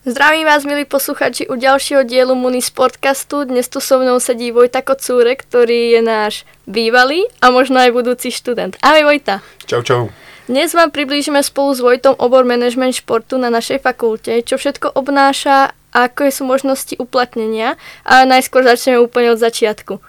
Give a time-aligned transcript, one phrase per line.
[0.00, 3.44] Zdravím vás, milí posluchači, u ďalšieho dielu Munis podcastu.
[3.44, 8.32] Dnes tu so mnou sedí Vojta Kocúrek, ktorý je náš bývalý a možno aj budúci
[8.32, 8.80] študent.
[8.80, 9.44] Ahoj Vojta.
[9.68, 10.02] Čau, čau.
[10.48, 15.76] Dnes vám priblížime spolu s Vojtom obor management športu na našej fakulte, čo všetko obnáša
[15.92, 17.76] a aké sú možnosti uplatnenia.
[18.08, 20.00] A najskôr začneme úplne od začiatku.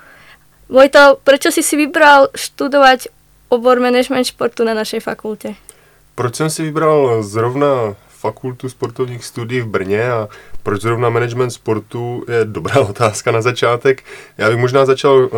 [0.71, 3.11] Vojto, prečo si si vybral študovať
[3.51, 5.59] obor management športu na našej fakulte?
[6.15, 10.29] Proč jsem si vybral zrovna fakultu sportovních studií v Brně a
[10.63, 14.03] proč zrovna management sportu je dobrá otázka na začátek.
[14.37, 15.29] Já bych možná začal uh,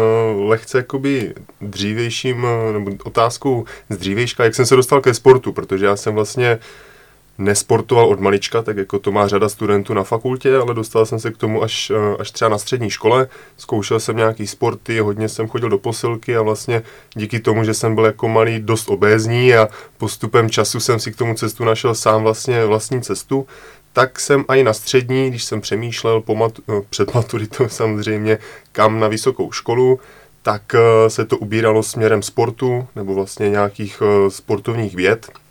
[0.50, 5.86] lehce jakoby dřívějším, uh, nebo otázkou z dřívějška, jak jsem se dostal ke sportu, protože
[5.86, 6.93] já jsem vlastně uh,
[7.38, 11.32] nesportoval od malička, tak jako to má řada studentů na fakultě, ale dostal jsem se
[11.32, 13.28] k tomu až, eh, až třeba na střední škole.
[13.58, 16.84] Zkoušel jsem nějaký sporty, hodně jsem chodil do posilky a vlastně
[17.16, 21.16] díky tomu, že jsem byl jako malý dost obézní a postupem času jsem si k
[21.16, 23.48] tomu cestu našel sám vlastně vlastní cestu,
[23.94, 28.38] tak jsem i na střední, když jsem přemýšlel po mat- eh, před maturitou samozřejmě,
[28.72, 30.00] kam na vysokou školu,
[30.42, 35.43] tak eh, se to ubíralo směrem sportu nebo vlastně nějakých sportovních věd,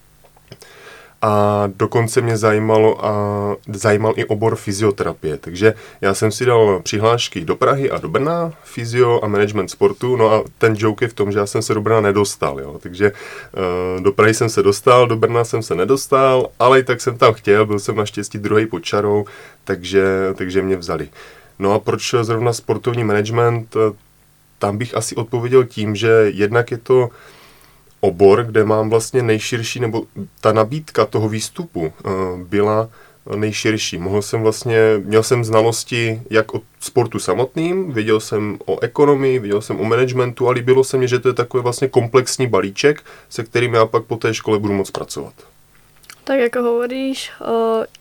[1.22, 3.12] a dokonce mě zajímalo a
[3.72, 8.52] zajímal i obor fyzioterapie, takže já jsem si dal přihlášky do Prahy a do Brna,
[8.64, 11.74] fyzio a management sportu, no a ten joke je v tom, že já jsem se
[11.74, 13.12] do Brna nedostal, jo, takže
[13.96, 17.18] uh, do Prahy jsem se dostal, do Brna jsem se nedostal, ale i tak jsem
[17.18, 19.24] tam chtěl, byl jsem naštěstí druhý pod čarou,
[19.64, 21.08] takže, takže mě vzali.
[21.58, 23.76] No a proč zrovna sportovní management?
[24.58, 27.08] Tam bych asi odpověděl tím, že jednak je to
[28.04, 30.04] obor, kde mám vlastně nejširší, nebo
[30.40, 31.92] ta nabídka toho výstupu uh,
[32.40, 32.88] byla
[33.36, 33.98] nejširší.
[33.98, 39.60] Mohl jsem vlastně, měl jsem znalosti jak o sportu samotným, věděl jsem o ekonomii, věděl
[39.62, 43.44] jsem o managementu a líbilo se mi, že to je takový vlastně komplexní balíček, se
[43.44, 45.34] kterým já pak po té škole budu moc pracovat.
[46.24, 47.30] Tak jako hovoríš,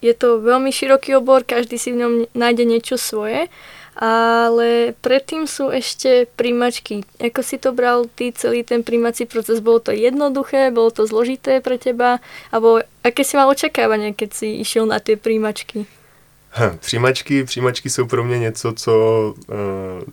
[0.02, 3.47] je to velmi široký obor, každý si v něm najde něco svoje
[3.95, 7.03] ale predtým sú ešte príjmačky.
[7.19, 9.59] Ako si to bral ty celý ten príjmací proces?
[9.59, 12.23] Bolo to jednoduché, bolo to zložité pre teba?
[12.55, 15.85] Alebo aké si mal očekávania, keď si išiel na tie príjmačky?
[16.53, 18.93] Hm, přijímačky, přijímačky jsou pro mě něco, co
[19.37, 19.55] uh,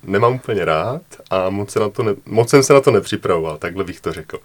[0.02, 3.58] nemám úplně rád a moc, se na to ne, moc jsem se na to nepřipravoval,
[3.58, 4.38] takhle bych to řekl.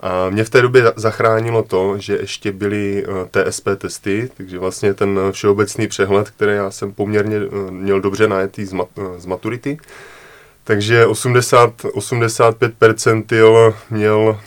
[0.00, 4.94] A mě v té době zachránilo to, že ještě byly uh, TSP testy, takže vlastně
[4.94, 9.78] ten všeobecný přehled, který já jsem poměrně uh, měl dobře najetý z, mat, z maturity,
[10.64, 14.38] takže 80, 85% měl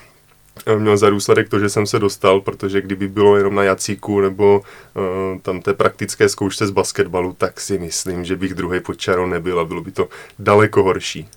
[0.78, 4.60] měl za důsledek to, že jsem se dostal, protože kdyby bylo jenom na jacíku nebo
[4.60, 9.26] uh, tam té praktické zkoušce z basketbalu, tak si myslím, že bych druhý pod čarou
[9.26, 10.08] nebyl a bylo by to
[10.40, 11.30] daleko horší.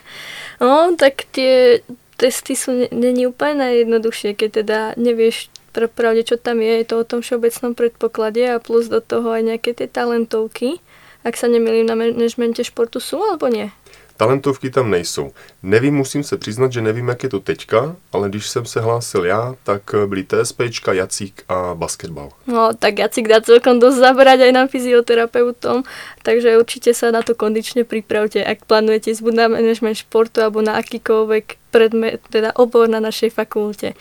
[0.60, 1.80] no, tak ty
[2.18, 5.50] testy jsou není úplně nejjednodušší, keď teda nevíš
[5.94, 9.42] pravdě, čo tam je, je to o tom všeobecnom predpoklade a plus do toho aj
[9.42, 10.82] nějaké ty talentovky.
[11.24, 13.70] Ak sa nemýlim, na managemente športu jsou, alebo nie?
[14.18, 15.30] Talentovky tam nejsou.
[15.62, 19.24] Nevím, musím se přiznat, že nevím, jak je to teďka, ale když jsem se hlásil
[19.24, 22.30] já, tak byli TSPčka, Jacík a basketbal.
[22.46, 25.86] No, tak Jacík dá celkom dosť zabrať aj na fyzioterapeutom,
[26.26, 30.82] takže určite sa na to kondične pripravte, ak plánujete ísť na management športu alebo na
[30.82, 33.94] akýkoľvek predmet, teda obor na našej fakulte.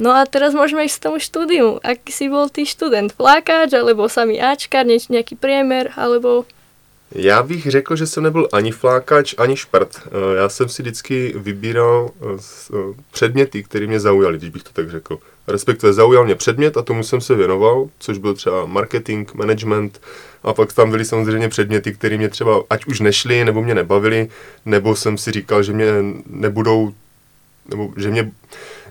[0.00, 1.66] No a teraz môžeme ísť k tomu štúdiu.
[1.84, 3.12] Aký si bol ty študent?
[3.12, 6.48] Flákač, alebo samý Ačkar, nejaký priemer, alebo
[7.12, 10.02] já bych řekl, že jsem nebyl ani flákač, ani šprt.
[10.06, 12.40] Eh, já jsem si vždycky vybíral eh,
[12.74, 15.18] eh, předměty, které mě zaujaly, když bych to tak řekl.
[15.48, 20.00] Respektive zaujal mě předmět a tomu jsem se věnoval, což byl třeba marketing, management
[20.42, 24.28] a pak tam byly samozřejmě předměty, které mě třeba ať už nešly, nebo mě nebavily,
[24.64, 25.86] nebo jsem si říkal, že mě
[26.26, 26.92] nebudou,
[27.68, 28.32] nebo že mě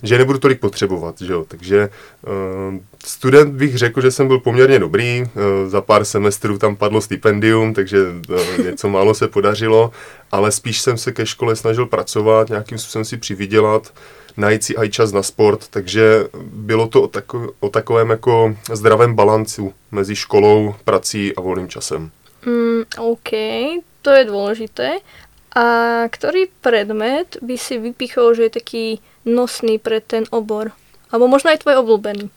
[0.03, 1.45] že nebudu tolik potřebovat, že jo.
[1.47, 1.89] Takže
[2.27, 7.01] uh, student bych řekl, že jsem byl poměrně dobrý, uh, za pár semestrů tam padlo
[7.01, 7.97] stipendium, takže
[8.29, 9.91] uh, něco málo se podařilo,
[10.31, 13.93] ale spíš jsem se ke škole snažil pracovat, nějakým způsobem si přivydělat,
[14.37, 19.13] najít si i čas na sport, takže bylo to o, tako, o takovém jako zdravém
[19.15, 22.11] balancu mezi školou, prací a volným časem.
[22.45, 23.29] Mm, OK,
[24.01, 24.91] to je důležité.
[25.55, 25.63] A
[26.09, 30.71] který predmet by si vypichol, že je taký nosný pre ten obor?
[31.11, 32.29] Alebo možná i tvoj oblúbený?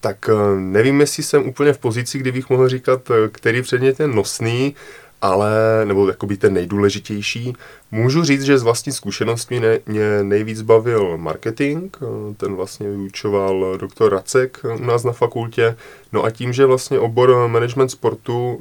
[0.00, 4.00] Tak eh, nevím, jestli jsem úplně v pozici, kdy bych mohl říkat, eh, který předmět
[4.00, 4.74] je nosný,
[5.22, 5.50] ale,
[5.84, 7.52] nebo jakoby ten nejdůležitější.
[7.90, 13.78] Můžu říct, že z vlastní zkušeností mě, mě nejvíc bavil marketing, eh, ten vlastně vyučoval
[13.78, 15.76] doktor Racek u nás na fakultě,
[16.12, 18.60] no a tím, že vlastně obor management sportu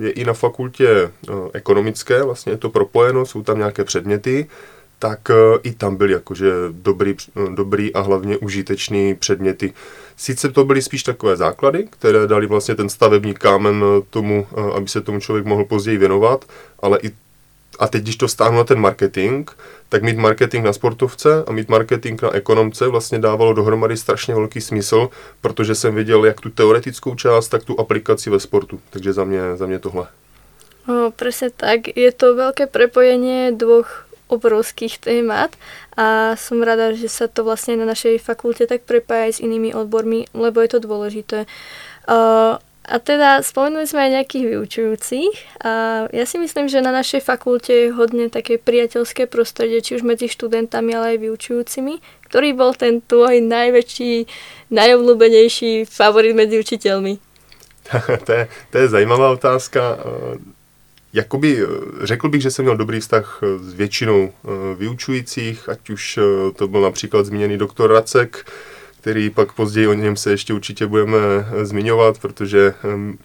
[0.00, 1.10] je i na fakultě
[1.52, 4.46] ekonomické, vlastně je to propojeno, jsou tam nějaké předměty,
[5.04, 7.16] tak eh, i tam byly jakože dobrý,
[7.54, 9.72] dobrý a hlavně užitečný předměty.
[10.16, 14.46] Sice to byly spíš takové základy, které dali vlastně ten stavební kámen tomu,
[14.76, 16.44] aby se tomu člověk mohl později věnovat,
[16.80, 17.12] ale i
[17.78, 19.50] a teď, když to stáhnu na ten marketing,
[19.88, 24.60] tak mít marketing na sportovce a mít marketing na ekonomce vlastně dávalo dohromady strašně velký
[24.60, 25.08] smysl,
[25.40, 28.80] protože jsem viděl jak tu teoretickou část, tak tu aplikaci ve sportu.
[28.90, 30.06] Takže za mě, za mě tohle.
[30.84, 31.96] O, presne tak.
[31.96, 35.52] Je to veľké prepojenie dvoch obrovských témat
[35.94, 40.26] a som rada, že sa to vlastne na našej fakulte tak prepája s inými odbormi,
[40.32, 41.44] lebo je to dôležité.
[42.84, 45.32] A teda spomenuli sme aj nejakých vyučujúcich
[45.64, 50.04] a ja si myslím, že na našej fakulte je hodne také priateľské prostredie, či už
[50.04, 52.04] medzi študentami, ale aj vyučujúcimi.
[52.28, 54.28] Ktorý bol ten tvoj najväčší,
[54.68, 57.16] najobľúbenejší favorit medzi učiteľmi?
[58.28, 59.80] to, je, to je zajímavá otázka.
[61.14, 61.66] Jakoby
[62.02, 64.32] řekl bych, že jsem měl dobrý vztah s většinou
[64.78, 66.18] vyučujících, ať už
[66.56, 68.46] to byl například zmíněný doktor Racek,
[69.04, 73.18] který pak později o něm se ještě určitě budeme eh, zmiňovat, protože ehm,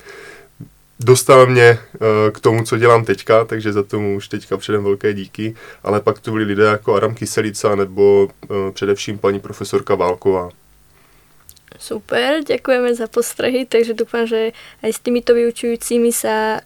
[1.00, 5.14] dostal mě eh, k tomu, co dělám teďka, takže za tomu už teďka předem velké
[5.14, 10.50] díky, ale pak to byli lidé jako Aram Kyselica nebo eh, především paní profesorka Válková.
[11.80, 14.52] Super, děkujeme za postrehy, takže doufám, že
[14.84, 16.60] aj s týmito vyučujúcimi sa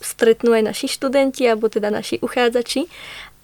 [0.00, 2.88] stretnú aj naši študenti, alebo teda naši uchádzači.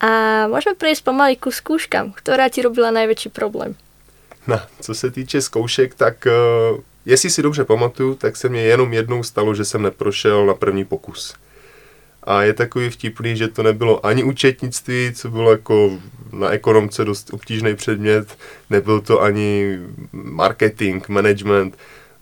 [0.01, 3.77] A môžeme prejsť pomaly ku skúškam, ktorá ti robila najväčší problém.
[4.47, 8.93] No, co se týče zkoušek, tak uh, jestli si dobře pamatuju, tak se mě jenom
[8.93, 11.35] jednou stalo, že jsem neprošel na první pokus.
[12.23, 15.99] A je takový vtipný, že to nebylo ani účetnictví, co bylo jako
[16.33, 18.39] na ekonomce dost obtížný předmět,
[18.71, 19.79] nebyl to ani
[20.13, 21.79] marketing, management,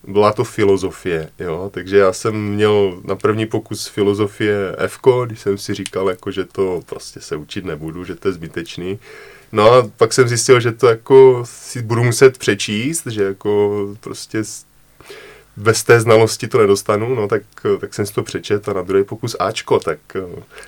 [0.07, 5.57] byla to filozofie, jo, takže já jsem měl na první pokus filozofie F, když jsem
[5.57, 8.99] si říkal, jako, že to prostě se učit nebudu, že to je zbytečný.
[9.51, 14.43] No a pak jsem zjistil, že to jako si budu muset přečíst, že jako prostě
[15.57, 17.41] bez té znalosti to nedostanu, no tak,
[17.79, 19.99] tak jsem si to přečet a na druhý pokus Ačko, tak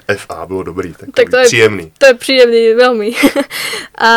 [0.07, 1.91] eh, FA bylo dobrý, tak, tak to je, příjemný.
[1.97, 3.11] To je příjemný, velmi.
[3.97, 4.11] a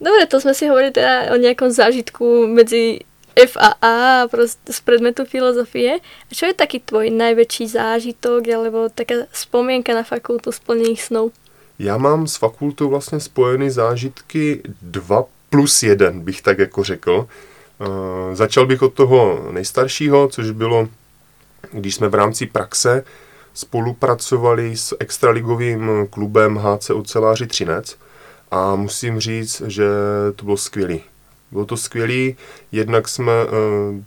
[0.00, 2.98] dobre, to jsme si hovorili teda o nějakom zážitku mezi
[3.36, 5.98] F a A prostě z predmetu filozofie.
[6.30, 11.32] A čo je taký tvoj najväčší zážitok alebo taká spomienka na fakultu splnených snov?
[11.78, 17.26] Já mám s fakultou vlastně spojeny zážitky 2 plus 1, bych tak jako řekl.
[17.80, 20.88] Uh, začal bych od toho nejstaršího, což bylo,
[21.72, 23.04] když jsme v rámci praxe
[23.54, 27.96] spolupracovali s extraligovým klubem HC Oceláři Třinec
[28.50, 29.84] a musím říct, že
[30.36, 31.02] to bylo skvělý.
[31.54, 32.36] Bylo to skvělý,
[32.72, 34.00] jednak jsme uh,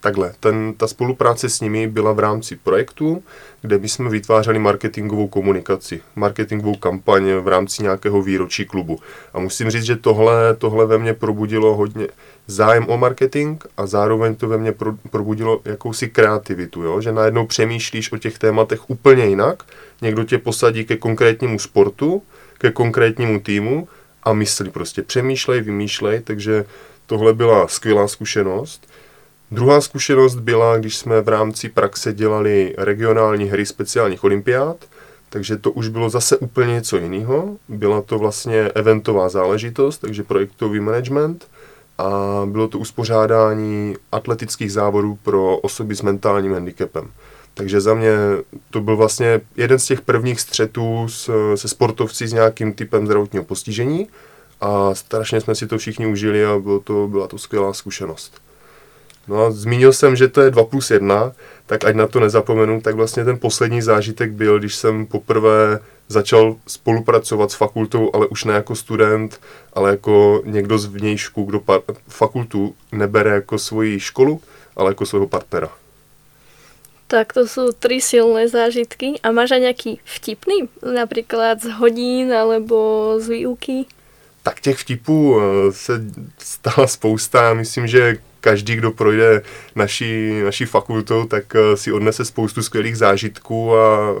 [0.00, 3.22] takhle, ten, ta spolupráce s nimi byla v rámci projektu,
[3.62, 8.98] kde my jsme vytvářeli marketingovou komunikaci, marketingovou kampaň v rámci nějakého výročí klubu.
[9.34, 12.08] A musím říct, že tohle, tohle ve mně probudilo hodně
[12.46, 17.00] zájem o marketing a zároveň to ve mně pro, probudilo jakousi kreativitu, jo?
[17.00, 19.62] že najednou přemýšlíš o těch tématech úplně jinak,
[20.02, 22.22] někdo tě posadí ke konkrétnímu sportu,
[22.58, 23.88] ke konkrétnímu týmu
[24.28, 26.64] a myslí prostě, přemýšlej, vymýšlej, takže
[27.06, 28.88] tohle byla skvělá zkušenost.
[29.50, 34.76] Druhá zkušenost byla, když jsme v rámci praxe dělali regionální hry speciálních olympiád,
[35.28, 37.56] takže to už bylo zase úplně něco jiného.
[37.68, 41.48] Byla to vlastně eventová záležitost, takže projektový management
[41.98, 47.10] a bylo to uspořádání atletických závodů pro osoby s mentálním handicapem.
[47.58, 48.10] Takže za mě
[48.70, 53.44] to byl vlastně jeden z těch prvních střetů s, se sportovci s nějakým typem zdravotního
[53.44, 54.08] postižení
[54.60, 58.40] a strašně jsme si to všichni užili a bylo to, byla to skvělá zkušenost.
[59.28, 61.32] No a zmínil jsem, že to je 2 plus 1,
[61.66, 66.56] tak ať na to nezapomenu, tak vlastně ten poslední zážitek byl, když jsem poprvé začal
[66.66, 69.40] spolupracovat s fakultou, ale už ne jako student,
[69.72, 74.40] ale jako někdo z vnějšku, kdo par- fakultu nebere jako svoji školu,
[74.76, 75.68] ale jako svého partnera.
[77.10, 79.12] Tak to jsou tři silné zážitky.
[79.22, 80.54] A máš aj nějaký vtipný?
[80.94, 83.84] Například z hodín alebo z výuky?
[84.42, 86.04] Tak těch vtipů eh, se
[86.38, 87.54] stala spousta.
[87.54, 89.42] Myslím, že každý, kdo projde
[89.74, 94.14] naší, naší fakultou, tak eh, si odnese spoustu skvělých zážitků a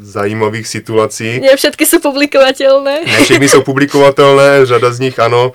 [0.00, 1.40] zajímavých situací.
[1.40, 3.00] Ne všechny jsou publikovatelné.
[3.06, 5.52] Ne všechny jsou publikovatelné, řada z nich ano.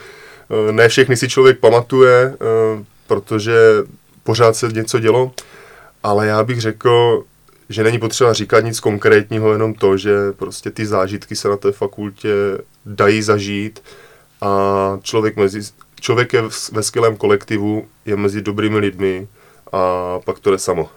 [0.70, 2.34] Eh, ne všechny si člověk pamatuje,
[3.08, 3.54] protože
[4.24, 5.32] pořád se něco dělo.
[6.04, 7.24] Ale já bych řekl,
[7.70, 11.72] že není potřeba říkat nic konkrétního, jenom to, že prostě ty zážitky se na té
[11.72, 12.30] fakultě
[12.86, 13.84] dají zažít
[14.42, 15.62] a člověk, mezi,
[16.02, 19.28] člověk je ve skvělém kolektivu, je mezi dobrými lidmi
[19.72, 19.80] a
[20.20, 20.90] pak to jde samo.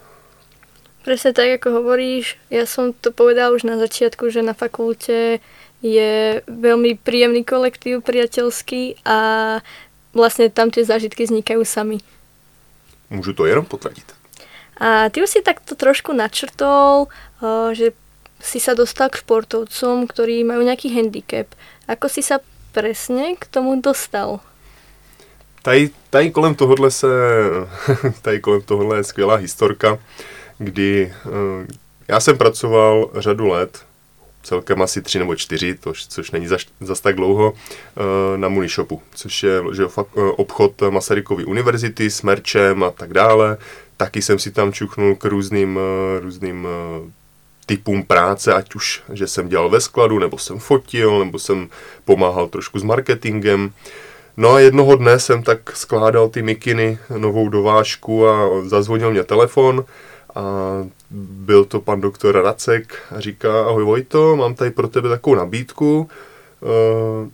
[1.02, 5.42] Presne tak, ako hovoríš, ja som to povedal už na začiatku, že na fakulte
[5.82, 6.12] je
[6.47, 9.18] veľmi príjemný kolektív, priateľský a
[10.14, 11.99] vlastne tam tie zážitky vznikajú sami.
[13.11, 14.22] Můžu to jenom potvrdit.
[14.82, 17.06] A ty už si takto trošku načrtol,
[17.70, 17.94] že
[18.42, 21.46] si sa dostal k športovcom, ktorí majú nejaký handicap.
[21.86, 22.42] Ako si sa
[22.74, 24.42] presne k tomu dostal?
[25.62, 27.06] Tady, tady kolem tohohle se,
[28.22, 29.98] tady kolem tohohle je skvělá historka,
[30.58, 31.32] kdy uh,
[32.08, 33.84] já jsem pracoval řadu let,
[34.42, 37.56] celkem asi tři nebo čtyři, to, což není zas, zas tak dlouho, uh,
[38.36, 39.84] na Munishopu, což je že,
[40.36, 43.56] obchod Masarykovy univerzity s merčem a tak dále.
[43.96, 45.78] Taky jsem si tam čuchnul k různým,
[46.20, 46.68] různým
[47.66, 51.68] typům práce, ať už, že jsem dělal ve skladu, nebo jsem fotil, nebo jsem
[52.04, 53.72] pomáhal trošku s marketingem.
[54.37, 59.84] No a jednoho dne jsem tak skládal ty mikiny, novou dovážku a zazvonil mě telefon
[60.34, 60.42] a
[61.11, 66.08] byl to pan doktor Racek a říká, ahoj Vojto, mám tady pro tebe takovou nabídku,
[66.62, 67.30] eh,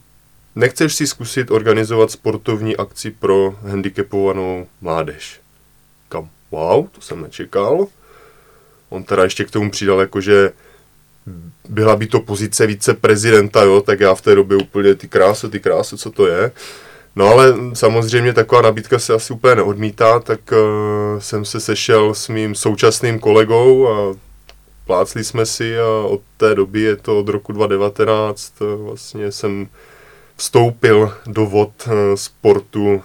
[0.55, 5.41] nechceš si zkusit organizovat sportovní akci pro handicapovanou mládež?
[6.51, 7.87] Wow, to jsem nečekal.
[8.89, 10.53] On teda ještě k tomu přidal, jako že
[11.69, 15.61] byla by to pozice viceprezidenta, jo, tak já v té době úplně ty krásy, ty
[15.61, 16.53] krásy, co to je.
[17.17, 22.29] No ale samozřejmě taková nabídka se asi úplně neodmítá, tak uh, jsem se sešel s
[22.29, 24.17] mým současným kolegou a
[24.87, 29.33] plácli jsme si a od té doby je to od roku 2019, uh, eh, vlastně
[29.33, 29.69] jsem
[30.39, 33.03] vstoupil do vod uh, sportu uh,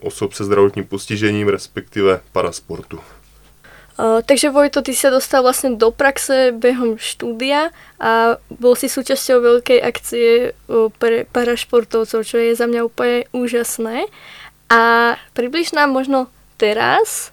[0.00, 2.96] osob se zdravotním postižením, respektive parasportu.
[2.96, 7.68] Uh, takže Vojto, ty sa dostal vlastne do praxe behom štúdia
[8.00, 10.56] a bol si súčasťou veľkej akcie
[10.96, 14.08] pre parašportovcov, čo je za mňa úplne úžasné.
[14.72, 17.28] A približ nám možno teraz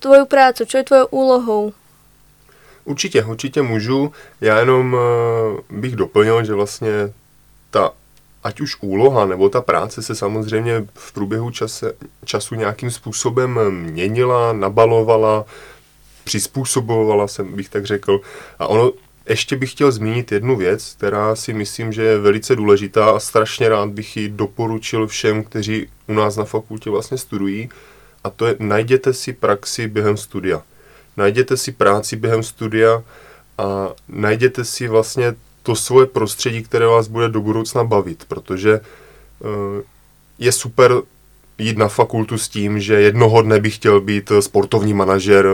[0.00, 1.72] tvoju prácu, čo je tvojou úlohou?
[2.84, 4.12] Určitě, určitě můžu.
[4.40, 4.96] Já jenom
[5.70, 7.12] bych doplnil, že vlastně
[7.70, 7.92] ta
[8.44, 11.92] ať už úloha nebo ta práce se samozřejmě v průběhu čase,
[12.24, 15.44] času nějakým způsobem měnila, nabalovala,
[16.24, 18.20] přizpůsobovala jsem, bych tak řekl.
[18.58, 18.92] A ono,
[19.28, 23.68] ještě bych chtěl zmínit jednu věc, která si myslím, že je velice důležitá a strašně
[23.68, 27.68] rád bych ji doporučil všem, kteří u nás na fakultě vlastně studují.
[28.24, 30.62] A to je, najděte si praxi během studia.
[31.16, 33.02] Najděte si práci během studia
[33.58, 35.34] a najděte si vlastně
[35.68, 39.48] to svoje prostředí, které vás bude do budoucna bavit, protože uh,
[40.38, 40.92] je super
[41.58, 45.46] jít na fakultu s tím, že jednoho dne bych chtěl být sportovní manažer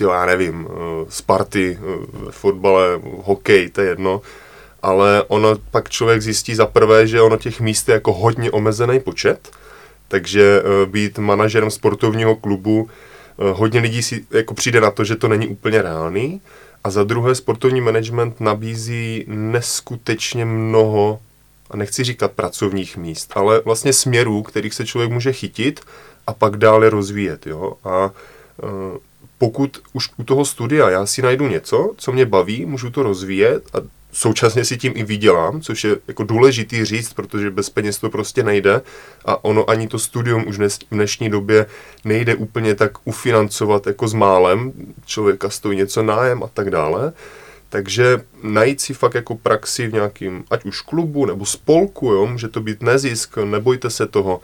[0.00, 0.74] ty já nevím, eh,
[1.08, 4.20] Sparty, eh, fotbale, hokej, to je jedno,
[4.82, 9.00] ale ono pak člověk zjistí za prvé, že ono těch míst je jako hodně omezený
[9.00, 9.50] počet,
[10.08, 12.88] takže eh, být manažerem sportovního klubu,
[13.52, 16.40] hodně lidí si jako přijde na to, že to není úplně reálný,
[16.84, 21.20] a za druhé sportovní management nabízí neskutečně mnoho,
[21.70, 25.80] a nechci říkat pracovních míst, ale vlastně směrů, kterých se člověk může chytit
[26.26, 27.46] a pak dále rozvíjet.
[27.46, 27.74] Jo?
[27.84, 28.10] A
[29.38, 33.62] pokud už u toho studia já si najdu něco, co mě baví, můžu to rozvíjet
[33.74, 33.78] a
[34.12, 38.42] současně si tím i vydělám, což je jako důležitý říct, protože bez peněz to prostě
[38.42, 38.80] nejde
[39.24, 41.66] a ono ani to studium už v dnešní době
[42.04, 44.72] nejde úplně tak ufinancovat jako s málem,
[45.06, 47.12] člověka stojí něco nájem a tak dále,
[47.68, 52.48] takže najít si fakt jako praxi v nějakým, ať už klubu nebo spolku, jo, může
[52.48, 54.40] to být nezisk, nebojte se toho,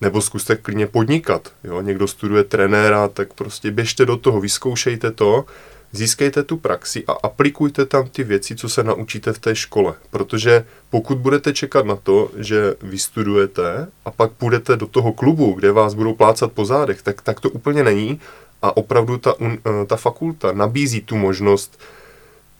[0.00, 1.52] nebo zkuste klidně podnikat.
[1.64, 1.80] Jo?
[1.80, 5.44] Někdo studuje trenéra, tak prostě běžte do toho, vyzkoušejte to,
[5.92, 9.94] získejte tu praxi a aplikujte tam ty věci, co se naučíte v té škole.
[10.10, 15.72] Protože pokud budete čekat na to, že vystudujete a pak půjdete do toho klubu, kde
[15.72, 18.20] vás budou plácat po zádech, tak, tak to úplně není.
[18.62, 21.80] A opravdu ta, eh, ta fakulta nabízí tu možnost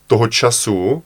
[0.07, 1.03] toho času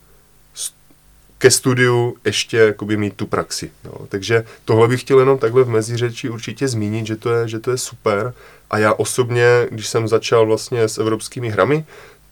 [1.38, 3.70] ke studiu ještě jakoby mít tu praxi.
[3.84, 4.06] Jo.
[4.08, 7.70] Takže tohle bych chtěl jenom takhle v meziřeči určitě zmínit, že to, je, že to
[7.70, 8.34] je super.
[8.70, 11.84] A já osobně, když jsem začal vlastně s evropskými hrami,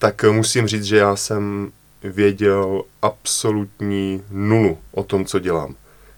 [0.02, 5.74] tak musím říct, že já jsem věděl absolutní nulu o tom, co dělám.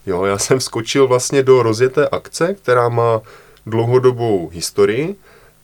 [0.06, 3.20] Jo, já jsem skočil vlastně do rozjeté akce, která má
[3.66, 5.16] dlouhodobou historii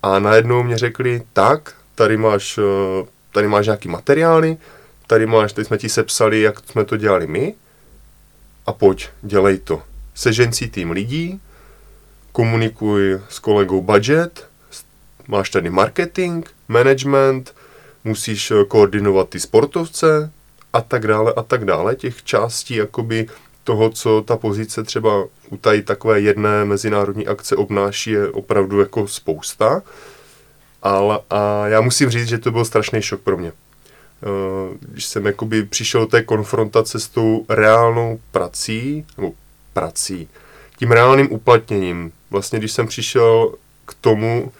[0.02, 4.56] a najednou mě řekli, tak, tady máš, eh, tady máš nějaký materiály,
[5.06, 7.54] tady máš, teď jsme ti sepsali, jak jsme to dělali my
[8.66, 9.82] a pojď, dělej to.
[10.14, 11.40] Sežen si tým lidí,
[12.32, 14.46] komunikuj s kolegou budget,
[15.28, 17.54] máš tady marketing, management,
[18.04, 20.32] musíš eh, koordinovat ty sportovce
[20.72, 21.96] a tak dále a tak dále.
[21.96, 23.26] Těch částí jakoby
[23.64, 29.08] toho, co ta pozice třeba u tady takové jedné mezinárodní akce obnáší, je opravdu jako
[29.08, 29.82] spousta.
[30.82, 33.52] Ale a já musím říct, že to byl strašný šok pro mě
[34.80, 39.32] když jsem jakoby přišel do té konfrontace s tou reálnou prací, nebo
[39.72, 40.28] prací,
[40.78, 42.12] tím reálným uplatněním.
[42.30, 43.54] Vlastně když jsem přišel
[43.86, 44.52] k tomu,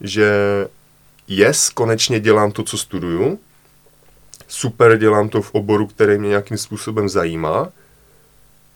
[0.00, 0.30] že
[1.28, 3.38] yes, konečně dělám to, co studuju,
[4.48, 7.68] super, dělám to v oboru, který mě nějakým způsobem zajímá,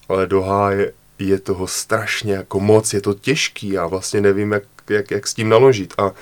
[0.08, 4.62] ale do háje je toho strašně jako moc, je to těžký, já vlastně nevím, jak,
[4.90, 5.94] jak, jak s tím naložit.
[5.98, 6.12] A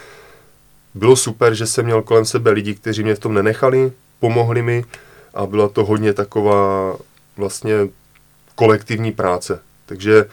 [0.95, 4.85] bylo super, že jsem měl kolem sebe lidi, kteří mě v tom nenechali, pomohli mi
[5.35, 6.97] a byla to hodně taková
[7.37, 7.75] vlastně
[8.55, 9.61] kolektivní práce.
[9.87, 10.25] Takže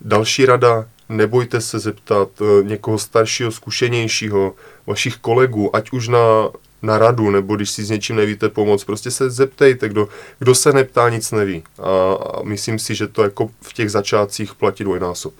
[0.00, 4.54] další rada, nebojte se zeptat eh, někoho staršího, zkušenějšího,
[4.86, 6.50] vašich kolegů, ať už na,
[6.82, 10.72] na radu, nebo když si s něčím nevíte pomoct, prostě se zeptejte, kdo, kdo se
[10.72, 11.62] neptá, nic neví.
[11.78, 15.34] A, a myslím si, že to jako v těch začátcích platí dvojnásob.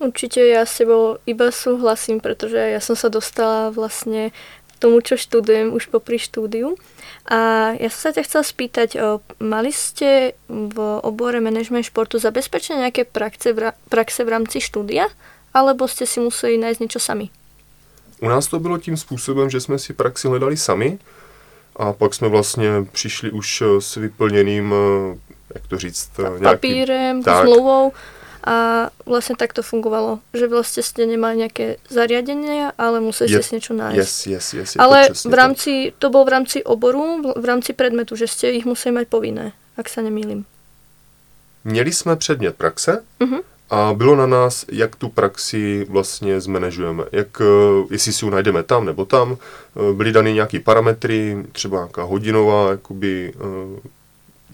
[0.00, 5.20] Určite ja s tebou iba súhlasím, pretože ja som sa dostala vlastne k tomu, čo
[5.20, 6.80] študujem už popri štúdiu.
[7.28, 12.88] A ja som sa ťa chcela spýtať, o, mali ste v obore management športu zabezpečené
[12.88, 15.12] nejaké praxe v, praxe v rámci štúdia,
[15.52, 17.28] alebo ste si museli nájsť niečo sami?
[18.20, 20.98] U nás to bylo tím způsobem, že jsme si praxi hledali sami
[21.76, 24.74] a pak jsme vlastně přišli už s vyplněným,
[25.54, 26.42] jak to říct, nějakým...
[26.42, 27.92] Papírem, tak, smlouvou
[28.44, 33.52] a vlastne tak to fungovalo, že vlastne ste nemali nejaké zariadenia, ale museli ste si
[33.60, 33.96] niečo nájsť.
[33.96, 38.16] Yes, yes, yes, ale to v rámci, to bol v rámci oboru, v rámci predmetu,
[38.16, 40.48] že ste ich museli mať povinné, ak sa nemýlim.
[41.64, 43.40] Měli jsme předmět praxe uh-huh.
[43.70, 47.04] a bylo na nás, jak tu praxi vlastně zmanežujeme.
[47.12, 47.44] Jak, eh,
[47.90, 49.36] jestli si ji najdeme tam nebo tam.
[49.36, 53.80] Eh, byly dany nějaké parametry, třeba nějaká hodinová, jakoby, eh,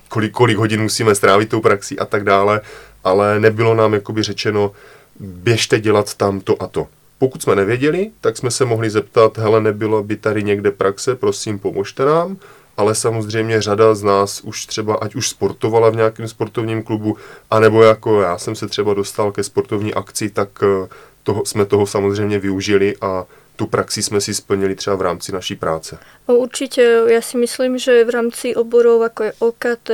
[0.09, 2.61] kolik, kolik hodin musíme strávit tou praxí a tak dále
[3.07, 4.73] ale nebylo nám jakoby řečeno,
[5.21, 6.87] běžte dělat tam to a to.
[7.19, 11.59] Pokud jsme nevěděli, tak jsme se mohli zeptat, hele, nebylo by tady někde praxe, prosím,
[11.59, 12.37] pomožte nám,
[12.77, 17.17] ale samozřejmě řada z nás už třeba, ať už sportovala v nějakém sportovním klubu,
[17.51, 20.89] anebo jako já jsem se třeba dostal ke sportovní akci, tak eh,
[21.23, 23.25] toho, jsme toho samozřejmě využili a
[23.57, 25.99] tu praxi jsme si splnili třeba v rámci naší práce.
[26.29, 29.91] No, určitě, já si myslím, že v rámci oborov, jako je OKT,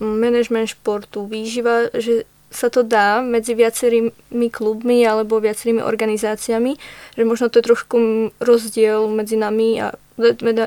[0.00, 2.12] management športu, výživa, že
[2.50, 6.74] sa to dá medzi viacerými klubmi alebo viacerými organizáciami,
[7.14, 7.96] že možno to je trošku
[8.42, 9.94] rozdiel medzi nami a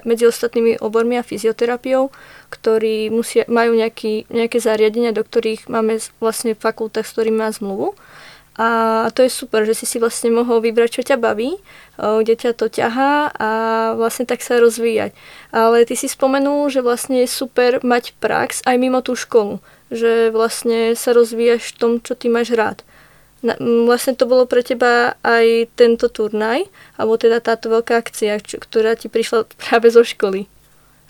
[0.08, 2.10] medzi ostatnými obormi a fyzioterapiou,
[2.50, 7.94] ktorí musia, majú nejaký, nejaké zariadenia, do ktorých máme vlastne fakulta, s ktorými má zmluvu.
[8.54, 11.58] A to je super, že si si vlastne mohol vybrať, čo ťa baví,
[11.98, 13.50] kde ťa to ťahá a
[13.98, 15.14] vlastne tak sa rozvíjať.
[15.50, 19.58] Ale ty si spomenul, že vlastne je super mať prax aj mimo tú školu
[19.94, 22.82] že vlastne sa rozvíjaš v tom, čo ty máš rád.
[23.44, 26.66] Na, vlastne to bolo pre teba aj tento turnaj,
[26.98, 30.50] alebo teda táto veľká akcia, čo, ktorá ti prišla práve zo školy,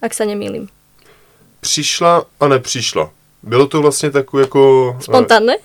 [0.03, 0.67] ak sa nemýlim.
[1.61, 3.11] Přišla a nepřišla.
[3.43, 4.95] Bylo to vlastně takové jako...
[4.99, 5.55] Spontánne?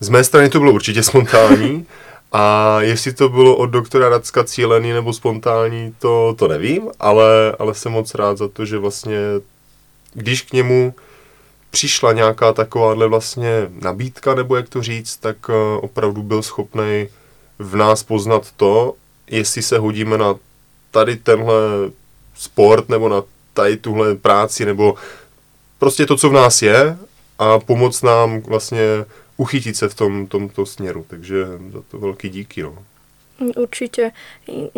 [0.00, 1.86] Z mé strany to bylo určitě spontánní.
[2.32, 7.74] A jestli to bylo od doktora Radska cílený nebo spontánní, to, to nevím, ale, ale
[7.74, 9.18] jsem moc rád za to, že vlastně,
[10.14, 10.94] když k němu
[11.72, 17.08] přišla nějaká takováhle vlastně nabídka, nebo jak to říct, tak eh, opravdu byl schopný
[17.58, 18.94] v nás poznat to,
[19.26, 20.34] jestli se hodíme na
[20.90, 21.54] tady tenhle
[22.34, 23.22] sport, nebo na
[23.54, 24.94] tady tuhle práci, nebo
[25.78, 26.98] prostě to, co v nás je
[27.38, 28.82] a pomoct nám vlastně
[29.36, 31.06] uchytit se v tom, tomto směru.
[31.08, 32.62] Takže za to velký díky.
[32.62, 32.78] No.
[33.58, 34.14] Určite.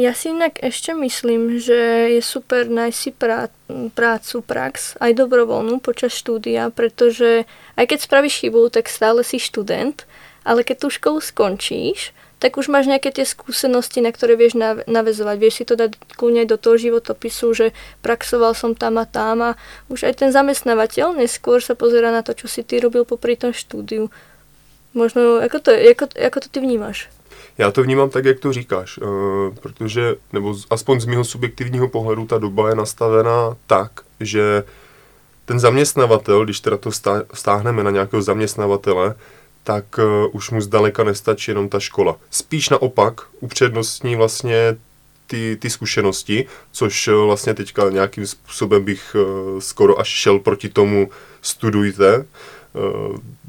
[0.00, 3.52] Ja si inak ešte myslím, že je super nájsť si prá-
[3.92, 7.44] prácu, prax, aj dobrovoľnú počas štúdia, pretože
[7.76, 10.08] aj keď spravíš chybu, tak stále si študent,
[10.48, 15.36] ale keď tú školu skončíš, tak už máš nejaké tie skúsenosti, na ktoré vieš navezovať.
[15.40, 17.66] Vieš si to dať kľudne do toho životopisu, že
[18.04, 19.50] praxoval som tam a tam a
[19.88, 23.56] už aj ten zamestnávateľ neskôr sa pozera na to, čo si ty robil popri tom
[23.56, 24.12] štúdiu.
[24.92, 27.08] Možno, ako to, ako, ako to ty vnímaš?
[27.58, 29.08] Já to vnímám tak, jak to říkáš, uh,
[29.60, 34.64] protože, nebo aspoň z mého subjektivního pohledu, ta doba je nastavená tak, že
[35.44, 36.90] ten zaměstnavatel, když teda to
[37.34, 39.14] stáhneme na nějakého zaměstnavatele,
[39.64, 42.16] tak uh, už mu zdaleka nestačí jenom ta škola.
[42.30, 44.76] Spíš naopak upřednostní vlastně
[45.26, 49.16] ty, ty zkušenosti, což uh, vlastně teďka nějakým způsobem bych
[49.58, 51.10] skoro až šel proti tomu
[51.42, 52.26] studujte,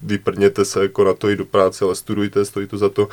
[0.04, 3.08] vyprněte se jako na to i do práce, ale studujte, stojí to za to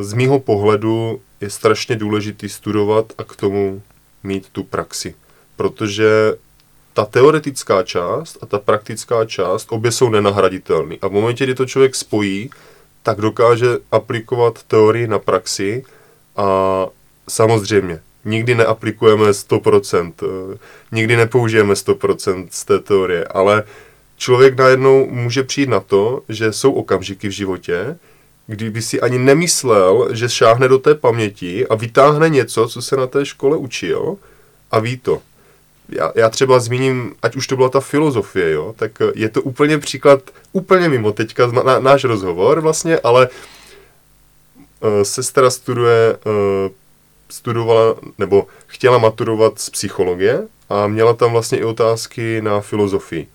[0.00, 3.82] z mýho pohledu je strašně důležitý studovat a k tomu
[4.22, 5.14] mít tu praxi.
[5.56, 6.34] Protože
[6.94, 10.96] ta teoretická část a ta praktická část, obě jsou nenahraditelné.
[11.02, 12.50] A v momentě, kdy to člověk spojí,
[13.02, 15.84] tak dokáže aplikovat teorii na praxi
[16.36, 16.86] a
[17.28, 20.58] samozřejmě nikdy neaplikujeme 100%, eh,
[20.92, 23.64] nikdy nepoužijeme 100% z té teorie, ale
[24.16, 27.98] člověk najednou může přijít na to, že jsou okamžiky v životě,
[28.48, 33.06] kdyby si ani nemyslel, že šáhne do té paměti a vytáhne něco, co se na
[33.06, 34.16] té škole učil
[34.70, 35.22] a ví to.
[35.88, 39.78] Já, já třeba zmíním, ať už to byla ta filozofie, jo, tak je to úplně
[39.78, 43.28] příklad, úplně mimo teďka na, náš rozhovor vlastně, ale
[44.80, 46.72] uh, sestra studuje, uh,
[47.28, 53.28] studovala, nebo chtěla maturovat z psychologie a měla tam vlastně i otázky na filozofii.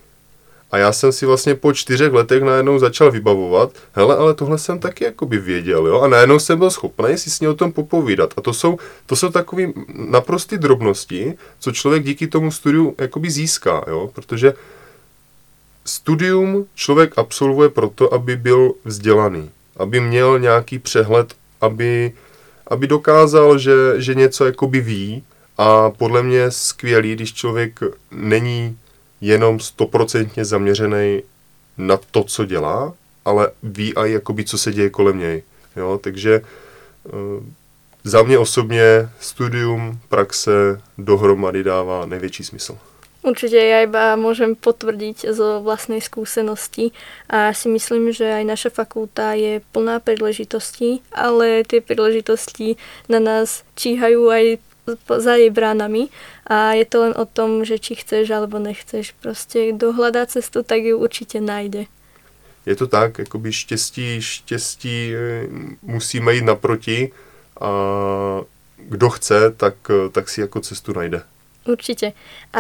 [0.73, 4.79] A já jsem si vlastně po čtyřech letech najednou začal vybavovat, hele, ale tohle jsem
[4.79, 8.33] taky jakoby věděl, jo, a najednou jsem byl schopný si s ní o tom popovídat.
[8.37, 13.83] A to jsou, to jsou takové naprosté drobnosti, co člověk díky tomu studiu jakoby získá,
[13.87, 14.53] jo, protože
[15.85, 22.11] studium člověk absolvuje proto, aby byl vzdělaný, aby měl nějaký přehled, aby,
[22.67, 25.23] aby dokázal, že, že něco jakoby ví.
[25.57, 27.79] A podle mě skvělý, když člověk
[28.11, 28.77] není
[29.23, 31.23] jenom stoprocentně zaměřený
[31.77, 32.93] na to, co dělá,
[33.25, 35.43] ale ví i jakoby, co se děje kolem něj.
[35.75, 35.99] Jo?
[36.03, 36.41] Takže
[37.03, 37.43] uh,
[38.03, 42.77] za mě osobně studium, praxe dohromady dává největší smysl.
[43.23, 46.91] Určite ja iba môžem potvrdiť zo vlastnej skúsenosti
[47.31, 52.75] a si myslím, že aj naša fakulta je plná príležitostí, ale tie príležitosti
[53.07, 54.59] na nás číhajú aj
[55.07, 56.11] za jej bránami
[56.47, 59.11] a je to len o tom, že či chceš alebo nechceš.
[59.11, 61.85] Prostě kdo hledá cestu, tak ji určitě najde.
[62.65, 65.47] Je to tak, jakoby štěstí, štěstí eh,
[65.81, 67.11] musíme jít naproti
[67.61, 67.69] a
[68.77, 69.75] kdo chce, tak,
[70.11, 71.21] tak si jako cestu najde.
[71.65, 72.13] Určitě.
[72.53, 72.59] A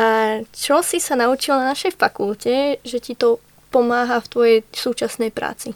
[0.51, 3.37] čo si se naučil na našej fakultě, že ti to
[3.71, 5.73] pomáhá v tvojej současné práci?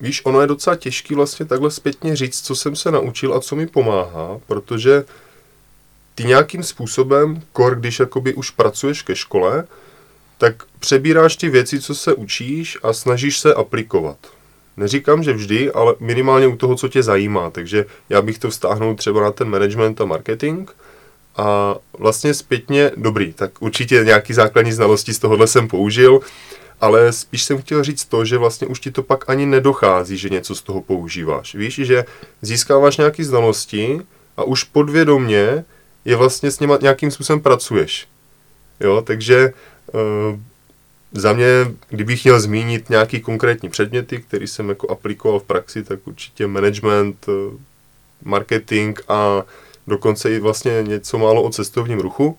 [0.00, 3.56] Víš, ono je docela těžké vlastně takhle zpětně říct, co jsem se naučil a co
[3.56, 5.04] mi pomáhá, protože
[6.14, 9.64] ty nějakým způsobem, kor když jakoby už pracuješ ke škole,
[10.38, 14.16] tak přebíráš ty věci, co se učíš a snažíš se aplikovat.
[14.76, 17.50] Neříkám, že vždy, ale minimálně u toho, co tě zajímá.
[17.50, 20.70] Takže já bych to vztáhnul třeba na ten management a marketing.
[21.36, 26.20] A vlastně zpětně, dobrý, tak určitě nějaký základní znalosti z tohohle jsem použil,
[26.80, 30.28] ale spíš jsem chtěl říct to, že vlastně už ti to pak ani nedochází, že
[30.28, 31.54] něco z toho používáš.
[31.54, 32.04] Víš, že
[32.42, 34.00] získáváš nějaké znalosti
[34.36, 35.64] a už podvědomně
[36.04, 38.08] je vlastně s něma nějakým způsobem pracuješ.
[38.80, 39.52] Jo, takže
[39.92, 40.38] uh,
[41.12, 41.46] za mě,
[41.88, 47.28] kdybych měl zmínit nějaký konkrétní předměty, který jsem jako aplikoval v praxi, tak určitě management,
[47.28, 47.34] uh,
[48.22, 49.42] marketing a
[49.86, 52.38] dokonce i vlastně něco málo o cestovním ruchu.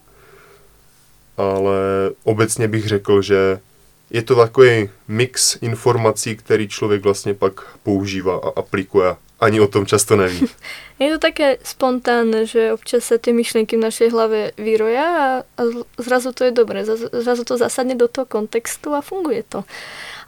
[1.38, 1.76] Ale
[2.24, 3.60] obecně bych řekl, že
[4.10, 9.86] je to takový mix informací, který člověk vlastně pak používá a aplikuje ani o tom
[9.86, 10.48] často neví.
[11.00, 15.62] Je to také spontánne, že občas sa tie myšlienky v našej hlave vyroja a, a
[16.00, 19.68] zrazu to je dobré, zrazu to zasadne do toho kontextu a funguje to.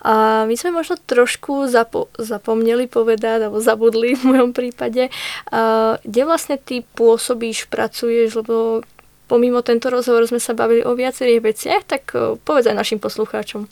[0.03, 5.07] A my sme možno trošku zapo- zapomneli povedať, alebo zabudli v mojom prípade,
[5.55, 8.83] a kde vlastne ty pôsobíš, pracuješ, lebo
[9.31, 12.11] pomimo tento rozhovor sme sa bavili o viacerých veciach, tak
[12.43, 13.71] povedz aj našim poslucháčom.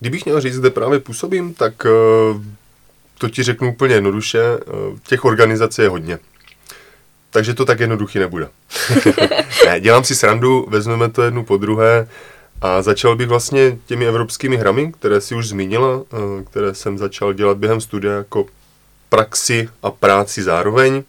[0.00, 1.86] Kdybych měl říct, kde právě působím, tak
[3.22, 4.70] to ti řeknu úplně jednoduše, eh,
[5.06, 6.18] těch organizací je hodně.
[7.30, 8.48] Takže to tak jednoduchý nebude.
[9.66, 12.08] ne, dělám si srandu, vezmeme to jednu po druhé
[12.60, 17.32] a začal bych vlastně těmi evropskými hrami, které si už zmínila, eh, které jsem začal
[17.32, 18.46] dělat během studia jako
[19.08, 21.02] praxi a práci zároveň.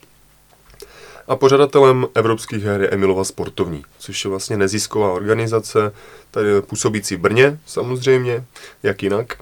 [1.28, 5.92] A pořadatelem evropských her je Emilova sportovní, což je vlastně nezisková organizace,
[6.32, 8.46] tady působící v Brně samozřejmě,
[8.84, 9.38] jak jinak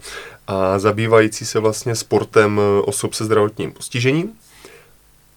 [0.52, 4.32] a zabývající se vlastně sportem eh, osob se zdravotním postižením.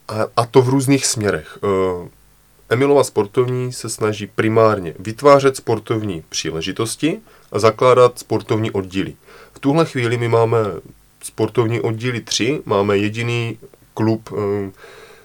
[0.09, 1.59] A, a to v různých směrech.
[1.64, 2.09] Eh,
[2.68, 7.18] Emilova sportovní se snaží primárně vytvářet sportovní příležitosti
[7.53, 9.14] a zakládat sportovní oddíly.
[9.53, 10.59] V tuhle chvíli my máme
[11.22, 13.59] sportovní oddíly tři, máme jediný
[13.94, 14.70] klub eh,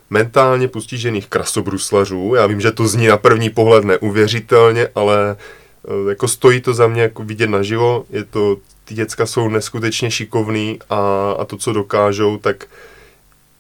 [0.10, 2.36] mentálně postižených krasobruslařů.
[2.36, 5.36] Já vím, že to zní na první pohled neuvěřitelně, ale
[6.10, 8.06] jako stojí to za mě jako vidět naživo.
[8.10, 8.58] Je to
[8.90, 12.66] ty děcka jsou neskutečně šikovný a, a to, co dokážou, tak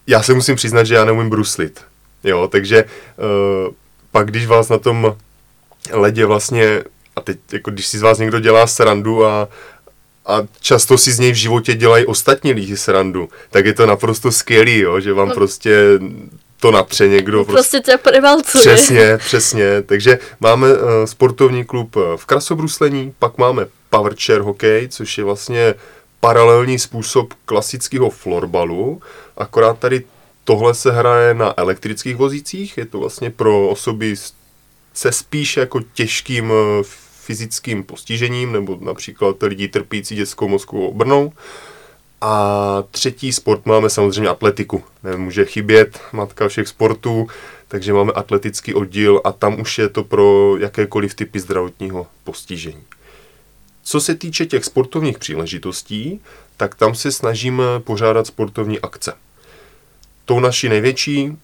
[0.07, 1.81] já se musím přiznat, že já neumím bruslit.
[2.23, 3.73] Jo, takže uh,
[4.11, 5.15] pak, když vás na tom
[5.91, 6.83] ledě vlastně,
[7.15, 9.47] a teď, jako když si z vás někdo dělá srandu a,
[10.25, 14.31] a často si z něj v životě dělají ostatní lidi srandu, tak je to naprosto
[14.31, 15.35] skvělý, jo, že vám no.
[15.35, 15.99] prostě
[16.59, 17.37] to natře někdo.
[17.37, 18.61] No, prostě tě prevalcuje.
[18.61, 19.81] Přesně, přesně.
[19.81, 25.75] Takže máme uh, sportovní klub v krasobruslení, pak máme power chair hokej, což je vlastně
[26.19, 29.01] paralelní způsob klasického florbalu,
[29.37, 30.03] akorát tady
[30.43, 34.15] tohle se hraje na elektrických vozících, je to vlastně pro osoby
[34.93, 36.83] se spíš jako těžkým eh,
[37.29, 41.33] fyzickým postižením, nebo například lidi trpící dětskou mozkovou obrnou.
[42.21, 44.83] A třetí sport máme samozřejmě atletiku.
[45.03, 47.27] Nemůže chybět matka všech sportů,
[47.67, 52.83] takže máme atletický oddíl a tam už je to pro jakékoliv typy zdravotního postižení.
[53.83, 56.21] Co se týče těch sportovních příležitostí,
[56.57, 59.13] tak tam se snažíme pořádat sportovní akce.
[60.25, 61.37] Tou naší největší,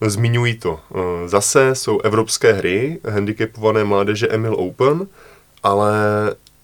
[0.00, 5.06] zmiňuji to eh, zase, jsou evropské hry handicapované mládeže Emil Open,
[5.62, 5.92] ale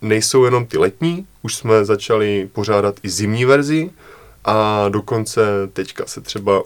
[0.03, 3.90] nejsou jenom ty letní, už jsme začali pořádat i zimní verzi
[4.44, 5.42] a dokonce
[5.73, 6.62] teďka se třeba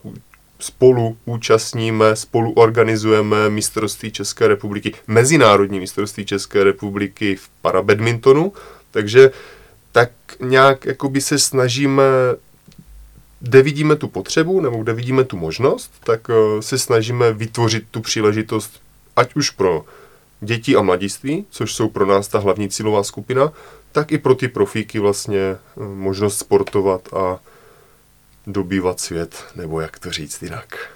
[0.58, 8.52] spolu účastníme, spolu organizujeme mistrovství České republiky, mezinárodní mistrovství České republiky v parabadmintonu,
[8.90, 9.30] takže
[9.92, 12.02] tak nějak jakoby se snažíme
[13.40, 18.00] kde vidíme tu potřebu nebo kde vidíme tu možnost, tak eh, se snažíme vytvořit tu
[18.00, 18.80] příležitost,
[19.16, 19.84] ať už pro
[20.40, 23.52] děti a mladiství, což jsou pro nás ta hlavní cílová skupina,
[23.92, 25.58] tak i pro ty profíky vlastně eh,
[25.94, 27.38] možnost sportovat a
[28.48, 30.90] dobývat svět, nebo jak to říct jinak.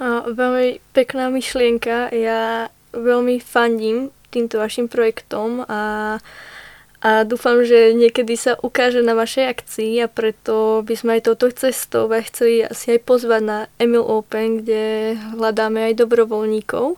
[0.00, 2.14] A velmi pekná myšlienka.
[2.14, 6.18] Já velmi fandím týmto vašim projektom a
[7.04, 11.52] a dúfam, že niekedy sa ukáže na vašej akcii a preto by sme aj touto
[11.52, 16.96] cestou chceli asi aj pozvať na Emil Open, kde hľadáme aj dobrovolníkov.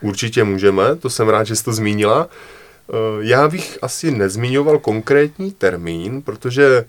[0.00, 2.28] Určitě můžeme, to jsem rád, že jsi to zmínila.
[2.28, 6.84] Eh, já bych asi nezmiňoval konkrétní termín, protože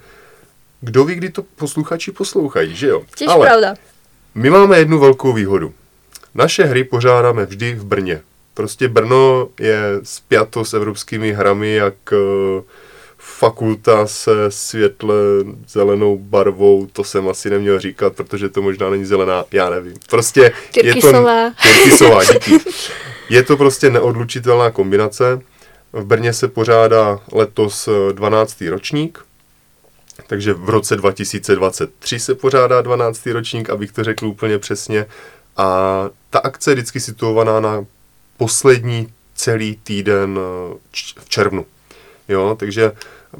[0.82, 3.04] kdo ví, kdy to posluchači poslouchají, že jo?
[3.16, 3.76] Těž Ale pravda.
[4.36, 5.74] My máme jednu velkou výhodu.
[6.36, 8.22] Naše hry pořádáme vždy v Brně.
[8.54, 12.62] Prostě Brno je spjato s evropskými hrami, jak eh,
[13.18, 15.16] fakulta se světle
[15.68, 19.94] zelenou barvou, to jsem asi neměl říkat, protože to možná není zelená, já nevím.
[20.10, 20.50] Prostě je
[20.94, 21.12] to...
[21.72, 22.24] Tyrkisová.
[22.24, 22.60] díky.
[23.30, 25.42] Je to prostě neodlučitelná kombinace.
[25.94, 28.62] V Brně se pořádá letos 12.
[28.62, 29.20] Eh, ročník,
[30.28, 33.26] takže v roce 2023 se pořádá 12.
[33.26, 35.06] ročník, abych to řekl úplně přesně.
[35.58, 37.86] A ta akce je vždycky situovaná na
[38.38, 40.78] poslední celý týden eh,
[41.20, 41.66] v červnu.
[42.28, 42.92] Jo, takže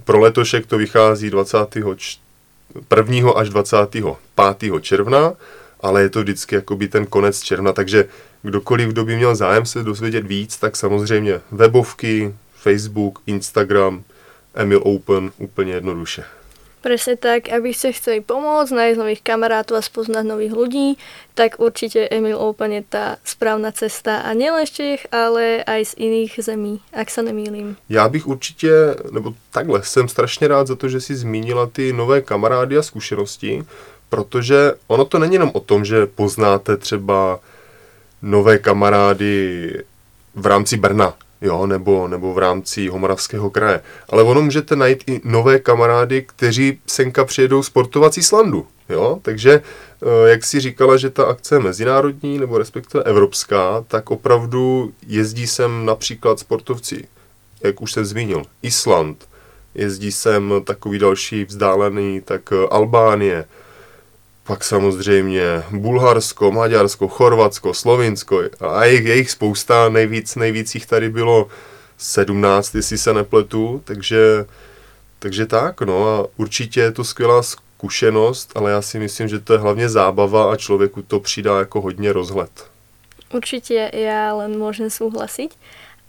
[0.04, 3.32] pro letošek to vychází 21.
[3.36, 4.82] až 25.
[4.82, 5.34] června,
[5.80, 8.06] ale je to vždycky jakoby ten konec června, takže
[8.42, 14.04] kdokoliv, kdo by měl zájem se dozvědět víc, tak samozřejmě webovky, Facebook, Instagram,
[14.54, 16.24] Emil Open, úplně jednoduše.
[16.80, 20.88] Presne tak, aby ste chceli pomôcť, nájsť nových kamarátov a spoznať nových ľudí,
[21.36, 25.94] tak určite Emil Open je tá správna cesta a nielen z Čech, ale aj z
[26.00, 27.76] iných zemí, ak sa nemýlim.
[27.90, 32.22] Já bych určitě, nebo takhle, jsem strašně rád za to, že si zmínila ty nové
[32.22, 33.64] kamarády a zkušenosti,
[34.10, 37.40] protože ono to není jenom o tom, že poznáte třeba
[38.22, 39.74] nové kamarády
[40.36, 43.82] v rámci Brna, jo, nebo, nebo v rámci Homoravského kraje.
[44.10, 49.62] Ale ono můžete najít i nové kamarády, kteří senka přijedou sportovat z Islandu, jo, takže
[49.62, 55.48] eh, jak si říkala, že ta akce je mezinárodní nebo respektive evropská, tak opravdu jezdí
[55.48, 57.08] sem například sportovci,
[57.64, 59.28] jak už jsem zmínil, Island,
[59.76, 63.46] jezdí sem takový další vzdálený, tak eh, Albánie,
[64.50, 71.48] pak samozřejmě Bulharsko, Maďarsko, Chorvatsko, Slovinsko a jejich, jejich spousta, nejvíc, nejvíc jich tady bylo
[71.98, 74.46] 17, jestli se nepletu, takže,
[75.20, 79.54] takže tak, no a určitě je to skvělá zkušenost, ale já si myslím, že to
[79.54, 82.70] je hlavně zábava a člověku to přidá jako hodně rozhled.
[83.34, 85.50] Určitě já len můžem souhlasit.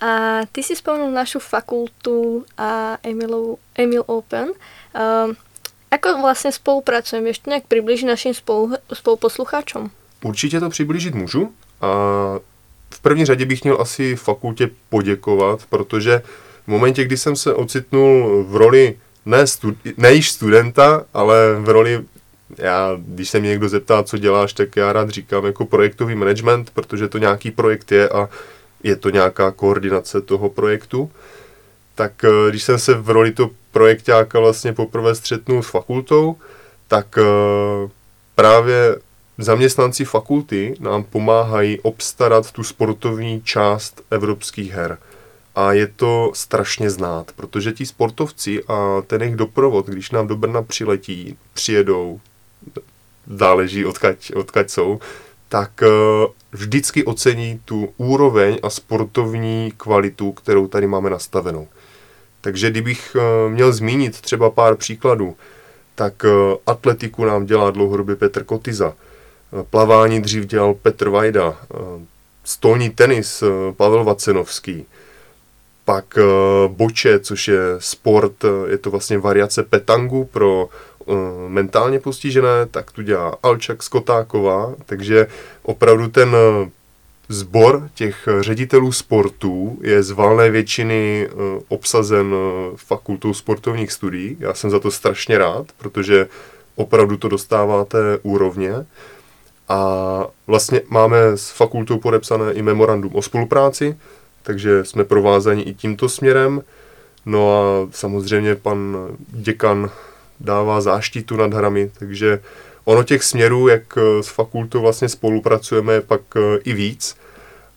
[0.00, 4.48] A ty si vzpomněl našu fakultu a Emil, Emil Open.
[4.48, 5.36] Um,
[5.90, 7.28] Ako vlastně spolupracujeme?
[7.28, 9.90] Ještě nějak přiblížit našim spolu, spoluposluchačům?
[10.24, 11.86] Určitě to přiblížit můžu a
[12.94, 16.22] v první řadě bych měl asi fakultě poděkovat, protože
[16.64, 21.68] v momentě, kdy jsem se ocitnul v roli ne, studi- ne již studenta, ale v
[21.68, 22.04] roli,
[22.58, 26.70] já, když se mě někdo zeptá, co děláš, tak já rád říkám jako projektový management,
[26.70, 28.28] protože to nějaký projekt je a
[28.82, 31.10] je to nějaká koordinace toho projektu.
[31.94, 36.36] Tak eh, když jsem se v roli toho projektáka vlastně poprvé střetnul s fakultou,
[36.88, 37.88] tak eh,
[38.34, 38.96] právě
[39.38, 44.98] zaměstnanci fakulty nám pomáhají obstarat tu sportovní část evropských her.
[45.54, 50.36] A je to strašně znát, protože ti sportovci a ten jejich doprovod, když nám do
[50.36, 52.20] Brna přiletí, přijedou,
[53.26, 55.00] záleží odkaď, odkaď jsou,
[55.48, 55.88] tak eh,
[56.52, 61.68] vždycky ocení tu úroveň a sportovní kvalitu, kterou tady máme nastavenou.
[62.40, 65.36] Takže kdybych eh, měl zmínit třeba pár příkladů,
[65.94, 68.94] tak eh, atletiku nám dělá dlouhodobě Petr Kotyza.
[69.70, 71.56] Plavání dřív dělal Petr Vajda,
[72.44, 73.42] stolní tenis
[73.76, 74.86] Pavel Vacenovský,
[75.84, 76.04] pak
[76.68, 78.32] boče, což je sport,
[78.66, 80.68] je to vlastně variace petangu pro
[81.48, 85.26] mentálně postižené, tak tu dělá Alčak Skotáková, takže
[85.62, 86.36] opravdu ten
[87.32, 91.34] Zbor těch ředitelů sportů je z valné většiny eh,
[91.68, 94.36] obsazen eh, fakultou sportovních studií.
[94.40, 96.28] Já jsem za to strašně rád, protože
[96.76, 98.72] opravdu to dostává té úrovně.
[99.68, 103.96] A vlastně máme s fakultou podepsané i memorandum o spolupráci,
[104.42, 106.62] takže jsme provázaní i tímto směrem.
[107.26, 108.96] No a samozřejmě pan
[109.28, 109.90] děkan
[110.40, 112.40] dává záštitu nad hrami, takže
[112.84, 116.22] ono těch směrů, jak eh, s fakultou vlastně spolupracujeme, je pak
[116.64, 117.16] i víc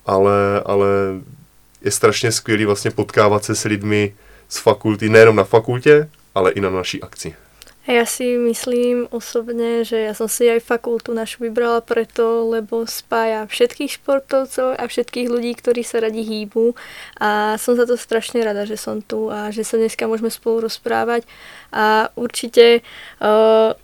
[0.06, 0.88] ale, ale
[1.82, 4.16] je strašně skvělý vlastně potkávat se s lidmi
[4.50, 7.36] z fakulty, nejenom na fakultě, ale i na naší akci.
[7.84, 13.44] Ja si myslím osobne, že ja som si aj fakultu našu vybrala preto, lebo spája
[13.44, 16.80] všetkých športovcov a všetkých ľudí, ktorí sa radi hýbu
[17.20, 20.64] a som za to strašne rada, že som tu a že sa dneska môžeme spolu
[20.64, 21.28] rozprávať
[21.76, 22.88] a určite
[23.20, 23.76] uh,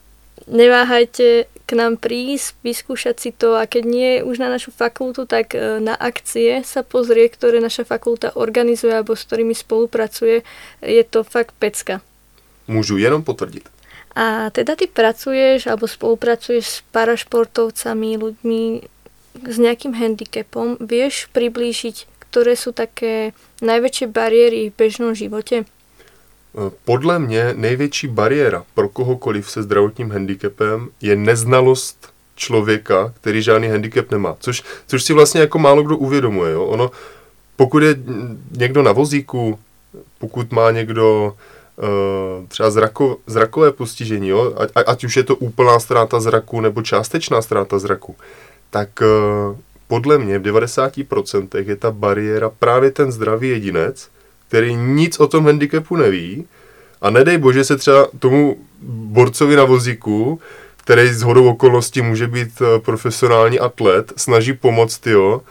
[0.47, 5.53] neváhajte k nám prísť, vyskúšať si to a keď nie už na našu fakultu, tak
[5.53, 10.41] e, na akcie sa pozrie, ktoré naša fakulta organizuje alebo s ktorými spolupracuje.
[10.81, 12.01] Je to fakt pecka.
[12.65, 13.69] Môžu jenom potvrdiť.
[14.17, 18.61] A teda ty pracuješ alebo spolupracuješ s parašportovcami, ľuďmi
[19.45, 20.81] s nejakým handicapom.
[20.81, 25.69] Vieš priblížiť, ktoré sú také najväčšie bariéry v bežnom živote?
[26.85, 34.11] Podle mě největší bariéra pro kohokoliv se zdravotním handicapem je neznalost člověka, který žádný handicap
[34.11, 34.35] nemá.
[34.39, 36.51] Což, což si vlastně jako málo kdo uvědomuje.
[36.51, 36.65] Jo?
[36.65, 36.91] Ono,
[37.55, 37.95] pokud je
[38.51, 39.59] někdo na vozíku,
[40.19, 41.35] pokud má někdo
[41.77, 44.53] uh, třeba zrako, zrakové postižení, jo?
[44.57, 48.15] Ať, ať už je to úplná ztráta zraku nebo částečná ztráta zraku,
[48.69, 49.57] tak uh,
[49.87, 54.09] podle mě v 90% je ta bariéra právě ten zdravý jedinec,
[54.49, 56.47] který nic o tom handicapu neví
[57.01, 60.39] a nedej bože se třeba tomu borcovi na vozíku,
[60.77, 65.41] který z hodou okolností může být eh, profesionální atlet, snaží pomoct, jo,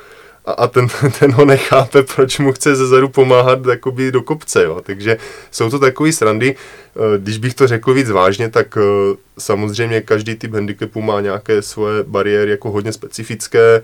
[0.47, 0.87] a, a ten,
[1.19, 4.81] ten ho nechápe, proč mu chce zezadu pomáhat jakoby do kopce, jo.
[4.83, 5.17] Takže
[5.51, 6.55] jsou to takové srandy.
[6.55, 11.63] Eh, když bych to řekl víc vážně, tak eh, samozřejmě každý typ handicapu má nějaké
[11.63, 13.83] svoje bariéry jako hodně specifické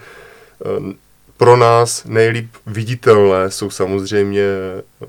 [1.37, 5.07] pro nás nejlíp viditelné jsou samozřejmě eh,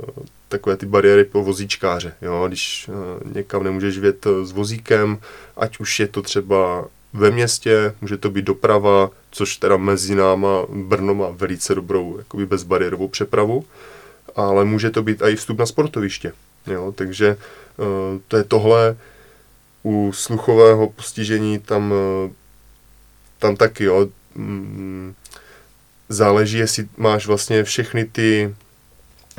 [0.49, 2.13] takové ty bariéry pro vozíčkáře.
[2.21, 2.45] Jo?
[2.47, 5.17] Když eh, někam nemůžeš vjet eh, s vozíkem,
[5.57, 10.65] ať už je to třeba ve městě, může to být doprava, což teda mezi náma
[10.69, 13.65] Brno má velice dobrou jakoby bezbariérovou přepravu,
[14.35, 16.31] ale může to být i vstup na sportoviště.
[16.67, 16.93] Jo?
[16.95, 17.38] Takže
[18.27, 18.97] to je tohle
[19.83, 21.93] u sluchového postižení tam,
[23.39, 25.13] tam taky, jo, mm,
[26.09, 28.55] záleží, jestli máš vlastně všechny ty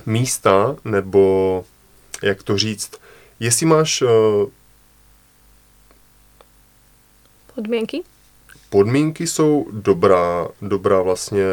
[0.06, 1.64] místa, nebo
[2.22, 2.90] jak to říct,
[3.40, 4.08] jestli máš uh,
[7.54, 8.02] podmínky?
[8.70, 11.44] Podmínky jsou dobrá, dobrá vlastně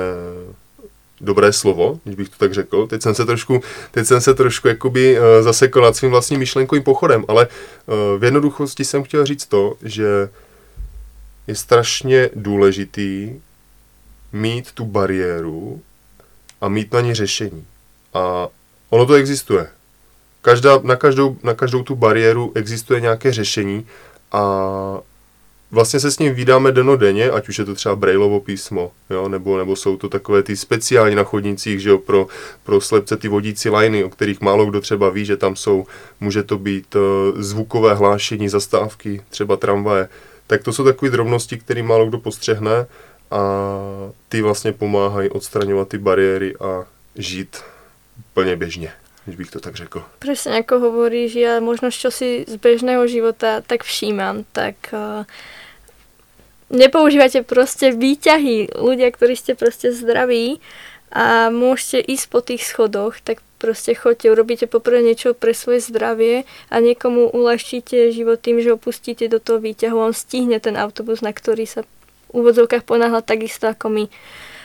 [1.22, 2.88] dobré slovo, když bych to tak řekl.
[2.88, 6.84] Teď jsem se trošku, teď jsem se trošku jakoby uh, zasekl nad svým vlastním myšlenkovým
[6.84, 10.30] pochodem, ale uh, v jednoduchosti jsem chtěl říct to, že
[11.48, 13.42] je strašně důležitý
[14.34, 15.82] mít tu bariéru
[16.62, 17.66] a mít na ní řešení.
[18.14, 18.48] A
[18.90, 19.68] ono to existuje.
[20.42, 23.88] Každá, na, každou, na každou tu bariéru existuje nějaké řešení
[24.32, 24.44] a
[25.72, 29.58] vlastně se s ním vydáme denodenně, ať už je to třeba Brailovo písmo, jo, nebo,
[29.58, 32.28] nebo jsou to takové ty speciální na chodnicích, že jo, pro,
[32.64, 35.86] pro slepce ty vodící liny, o kterých málo kdo třeba ví, že tam jsou,
[36.20, 37.02] může to být uh,
[37.42, 40.10] zvukové hlášení, zastávky, třeba tramvaje,
[40.48, 42.86] tak to jsou takové drobnosti, které málo kdo postřehne
[43.34, 43.42] a
[44.30, 47.58] ty vlastně pomáhají odstraňovat ty bariéry a žít
[48.34, 48.94] plně běžně
[49.26, 50.04] když bych to tak řekl.
[50.20, 55.24] Presne ako hovoríš, ja možno čo si z bežného života tak všímam, tak uh,
[56.68, 58.76] nepoužívate proste výťahy.
[58.76, 60.60] Ľudia, ktorí ste proste zdraví
[61.16, 66.44] a môžete ísť po tých schodoch, tak proste choďte, urobíte poprvé niečo pre svoje zdravie
[66.68, 69.96] a niekomu uľahčíte život tým, že opustíte do toho výťahu.
[69.96, 71.88] On stihne ten autobus, na ktorý sa
[72.34, 74.06] úvodzovkách ponáhľať takisto ako my.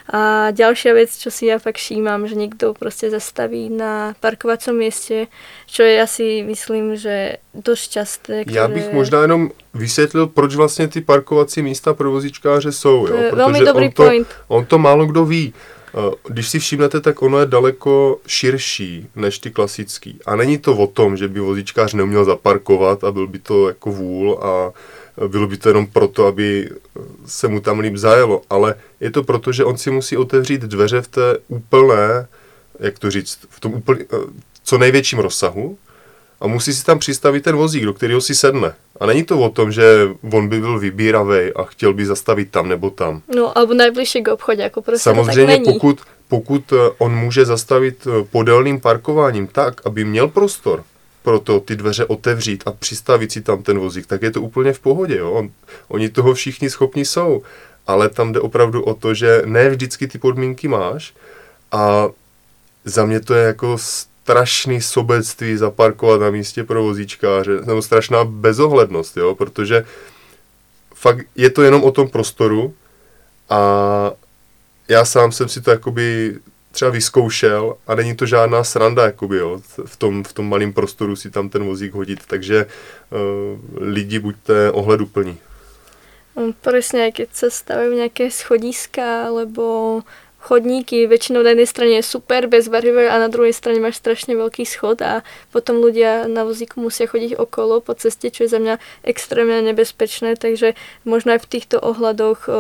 [0.09, 5.29] A ďalšia vec, čo si ja fakt všímam, že niekto proste zastaví na parkovacom mieste,
[5.69, 8.35] čo je asi, myslím, že dosť časté.
[8.49, 8.57] Ktoré...
[8.57, 13.07] Já bych možná jenom vysvětlil, proč vlastně ty parkovací místa pro vozičkáře jsou.
[13.07, 13.17] Jo?
[13.17, 14.29] Protože velmi dobrý on to, point.
[14.49, 15.53] On to málo kdo ví.
[15.95, 20.19] Eh, když si všimnete, tak ono je daleko širší než ty klasický.
[20.27, 23.91] A není to o tom, že by vozičkář neuměl zaparkovat a byl by to jako
[23.91, 24.73] vůl a
[25.27, 26.71] bylo by to jenom proto, aby
[27.27, 31.03] se mu tam líp zajelo, ale je to proto, že on si musí otevřít dveře
[31.03, 32.27] v té úplné,
[32.81, 34.05] jak to říct, v tom úplně,
[34.65, 35.79] co největším rozsahu
[36.41, 38.75] a musí si tam přistavit ten vozík, do kterého si sedne.
[39.01, 42.69] A není to o tom, že on by byl vybíravý a chtěl by zastavit tam
[42.69, 43.23] nebo tam.
[43.37, 45.73] No, alebo najbližšie k obchodě, jako prostě Samozřejmě, tak není.
[45.73, 50.85] pokud, pokud eh, on může zastavit eh, podélným parkováním tak, aby měl prostor
[51.23, 54.73] pro to ty dveře otevřít a přistavit si tam ten vozík, tak je to úplně
[54.73, 55.17] v pohodě.
[55.17, 55.33] Jo?
[55.33, 55.51] On,
[55.89, 57.43] oni toho všichni schopni jsou,
[57.87, 61.15] ale tam jde opravdu o to, že ne vždycky ty podmínky máš
[61.73, 62.09] a
[62.85, 69.17] za mě to je jako strašný sobectví zaparkovat na místě pro vozíčkáře, nebo strašná bezohlednost,
[69.17, 69.35] jo?
[69.35, 69.85] protože
[70.95, 72.75] fakt je to jenom o tom prostoru
[73.51, 73.61] a
[74.89, 76.37] já sám jsem si to jakoby
[76.73, 81.17] třeba vyzkoušel a není to žádná sranda, jakoby, jo, v tom, v tom malém prostoru
[81.17, 85.39] si tam ten vozík hodit, takže uh, lidi buďte ohleduplní.
[86.39, 90.07] No, presne, keď sa stavajú nejaké schodiska, alebo
[90.39, 94.39] chodníky, väčšinou na jednej strane je super, bez bariér a na druhej strane máš strašne
[94.39, 98.63] veľký schod a potom ľudia na vozíku musia chodiť okolo po ceste, čo je za
[98.63, 102.53] mňa extrémne nebezpečné, takže možno aj v týchto ohľadoch o,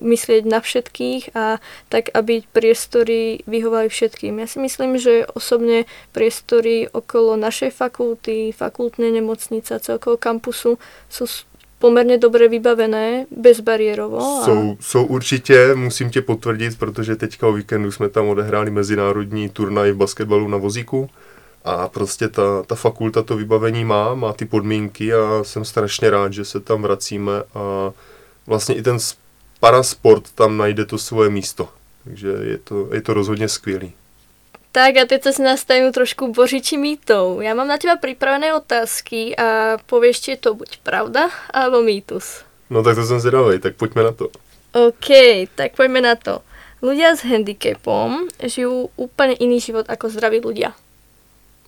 [0.00, 1.60] myslieť na všetkých a
[1.92, 4.40] tak, aby priestory vyhovali všetkým.
[4.40, 5.84] Ja si myslím, že osobne
[6.16, 10.80] priestory okolo našej fakulty, fakultnej nemocnice a celkovo kampusu
[11.12, 11.28] sú
[11.78, 14.18] poměrně dobře vybavené, bezbariérovo.
[14.18, 14.44] A...
[14.44, 19.92] Jsou, jsou určitě, musím tě potvrdit, protože teďka o víkendu jsme tam odehráli mezinárodní turnaj
[19.92, 21.10] v basketbalu na vozíku
[21.64, 26.32] a prostě ta, ta fakulta to vybavení má, má ty podmínky a jsem strašně rád,
[26.32, 27.92] že se tam vracíme a
[28.46, 28.98] vlastně i ten
[29.60, 31.68] parasport tam najde to svoje místo.
[32.04, 33.92] Takže je to, je to rozhodně skvělý.
[34.76, 37.40] Tak a teď sa si nastavím trošku božiči mýtou.
[37.40, 42.44] Ja mám na teba pripravené otázky a povieš, či je to buď pravda, alebo mýtus.
[42.68, 44.28] No tak to som zvedavý, tak poďme na to.
[44.76, 45.08] OK,
[45.56, 46.44] tak poďme na to.
[46.84, 50.76] Ľudia s handicapom žijú úplne iný život ako zdraví ľudia.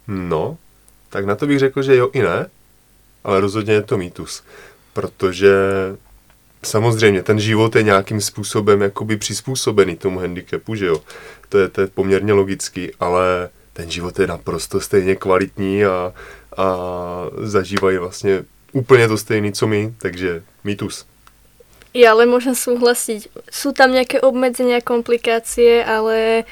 [0.04, 0.60] No,
[1.08, 2.52] tak na to bych řekl, že jo i ne,
[3.24, 4.44] ale rozhodně je to mýtus.
[4.92, 5.56] Protože
[6.62, 11.02] samozřejmě ten život je nějakým způsobem jakoby přizpůsobený tomu handicapu, že jo
[11.48, 16.12] to je, to je poměrně logický, ale ten život je naprosto stejně kvalitní a,
[16.56, 16.66] a
[17.42, 21.06] zažívají vlastně úplně to stejný, co my, takže mýtus.
[21.96, 23.32] Ja ale môžem súhlasiť.
[23.48, 26.44] Sú tam nejaké obmedzenia, komplikácie, ale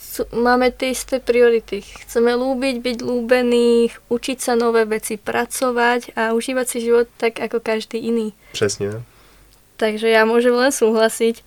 [0.00, 1.84] sú, máme tie isté priority.
[1.84, 7.60] Chceme lúbiť, byť lúbený, učiť sa nové veci, pracovať a užívať si život tak, ako
[7.60, 8.32] každý iný.
[8.52, 9.04] Přesně.
[9.84, 11.44] Takže ja môžem len súhlasiť.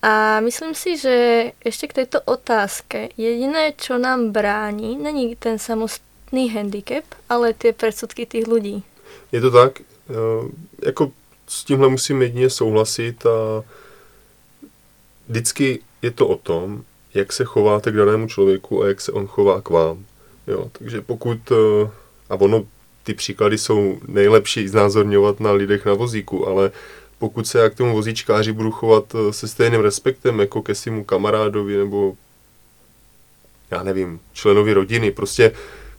[0.00, 1.16] A myslím si, že
[1.64, 8.26] ještě k této otázke jediné, čo nám brání, není ten samostný handicap, ale ty předsudky
[8.26, 8.82] těch lidí.
[9.32, 9.80] Je to tak,
[10.84, 11.12] jako
[11.48, 13.64] s tímhle musím jedině souhlasit a
[15.28, 19.26] vždycky je to o tom, jak se chováte k danému člověku a jak se on
[19.26, 20.04] chová k vám.
[20.46, 21.90] Jo, takže pokud, eh,
[22.30, 22.64] a ono,
[23.04, 26.70] ty příklady jsou nejlepší znázorňovat na lidech na vozíku, ale
[27.18, 31.04] pokud se já k tomu vozíčkáři budu chovat eh, se stejným respektem jako ke svému
[31.04, 32.14] kamarádovi nebo
[33.70, 35.52] já nevím, členovi rodiny, prostě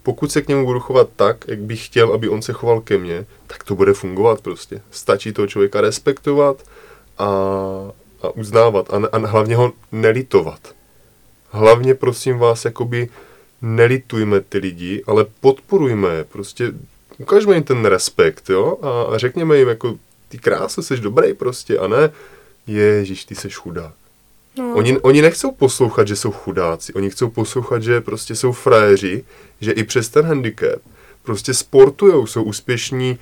[0.03, 2.97] pokud se k němu budu chovat tak, jak bych chtěl, aby on se choval ke
[2.97, 4.81] mně, tak to bude fungovat prostě.
[4.91, 6.63] Stačí toho člověka respektovat
[7.17, 7.25] a,
[8.21, 10.75] a uznávat a, a hlavně ho nelitovat.
[11.49, 13.09] Hlavně prosím vás, jakoby
[13.61, 16.71] nelitujme ty lidi, ale podporujme je, prostě
[17.17, 19.95] ukažme jim ten respekt, jo, a, a řekněme jim jako
[20.27, 22.11] ty krásu, jsi dobrý prostě, a ne,
[22.67, 23.93] ježiš, ty jsi chudák.
[24.57, 24.73] No.
[24.75, 29.25] Oni, oni nechcou poslouchat, že jsou chudáci, oni chcou poslouchat, že prostě jsou frajeři,
[29.61, 30.81] že i přes ten handicap
[31.23, 33.19] prostě sportujou, jsou úspěšní,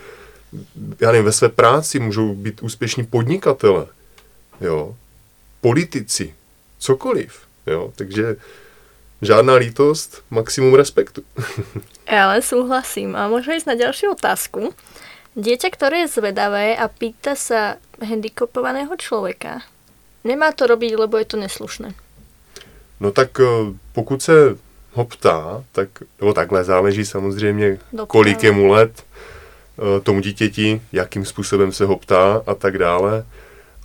[1.00, 3.88] já nevím, ve své práci můžou být úspěšní podnikatele,
[4.62, 4.96] jo,
[5.62, 6.34] politici,
[6.80, 8.36] cokoliv, jo, takže
[9.22, 11.24] žádná lítost, maximum respektu.
[12.12, 14.74] Já ale souhlasím a můžeme jít na další otázku.
[15.36, 19.68] Dieťa, ktoré je zvedavé a pýta sa handicapovaného člověka,
[20.24, 21.92] nemá to robiť, lebo je to neslušné.
[23.00, 23.46] No tak eh,
[23.94, 24.56] pokud se
[24.96, 28.06] ho ptá, tak, nebo takhle záleží samozřejmě, Doprava.
[28.08, 33.26] kolik je mu let, eh, tomu dítěti, jakým způsobem se ho ptá a tak dále.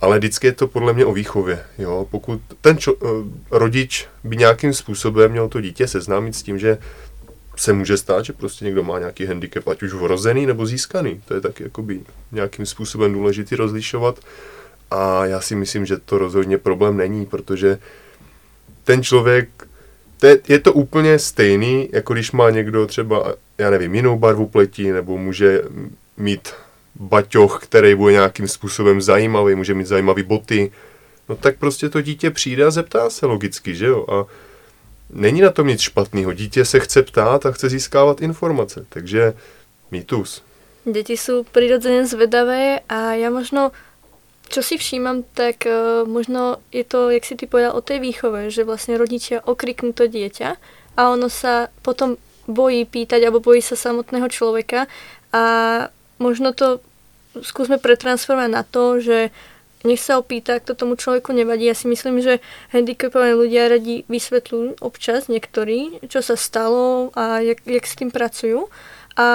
[0.01, 1.65] Ale vždycky je to podle mě o výchově.
[1.77, 2.07] Jo?
[2.11, 3.07] Pokud ten čo, eh,
[3.51, 6.77] rodič by nějakým způsobem měl to dítě seznámit s tím, že
[7.55, 11.21] se může stát, že prostě někdo má nějaký handicap, ať už vrozený nebo získaný.
[11.25, 11.99] To je taky jakoby
[12.31, 14.19] nějakým způsobem důležitý rozlišovat.
[14.91, 17.77] A já si myslím, že to rozhodně problém není, protože
[18.83, 19.49] ten člověk,
[20.19, 24.47] to je, je to úplně stejný, jako když má někdo třeba, já nevím, jinou barvu
[24.47, 25.61] pleti, nebo může
[26.17, 26.49] mít
[26.95, 30.71] baťoch, který bude nějakým způsobem zajímavý, může mít zajímavý boty,
[31.29, 34.05] no tak prostě to dítě přijde a zeptá se logicky, že jo?
[34.09, 34.25] A
[35.13, 36.33] není na tom nic špatného.
[36.33, 39.33] Dítě se chce ptát a chce získávat informace, takže
[39.91, 40.43] mýtus.
[40.85, 43.71] Děti jsou přirozeně zvedavé a já možno
[44.51, 48.51] čo si všímam, tak uh, možno je to, jak si ty povedal, o tej výchove,
[48.51, 50.59] že vlastne rodičia okriknú to dieťa
[50.99, 52.19] a ono sa potom
[52.51, 54.91] bojí pýtať alebo bojí sa samotného človeka
[55.31, 55.43] a
[56.19, 56.83] možno to
[57.39, 59.31] skúsme pretransformovať na to, že
[59.83, 61.65] nech sa opýta, ak to tomu človeku nevadí.
[61.65, 62.43] Ja si myslím, že
[62.75, 68.69] handicapovaní ľudia radi vysvetľujú občas niektorí, čo sa stalo a jak, jak s tým pracujú.
[69.17, 69.27] A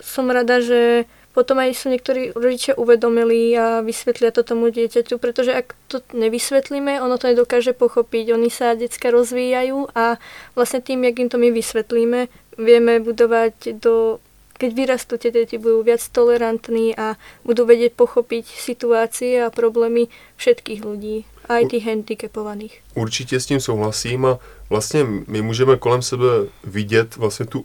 [0.00, 5.54] som rada, že potom aj sú niektorí rodičia uvedomili a vysvetlia to tomu dieťaťu, pretože
[5.54, 8.34] ak to nevysvetlíme, ono to nedokáže pochopiť.
[8.34, 10.18] Oni sa detská rozvíjajú a
[10.58, 12.26] vlastne tým, jak im to my vysvetlíme,
[12.58, 14.18] vieme budovať do
[14.60, 17.16] keď vyrastú tie deti, budú viac tolerantní a
[17.48, 22.74] budú vedieť pochopiť situácie a problémy všetkých ľudí, aj tých handicapovaných.
[22.94, 24.38] Určitě s tím souhlasím a
[24.70, 26.26] vlastně my můžeme kolem sebe
[26.64, 27.64] vidět vlastně tu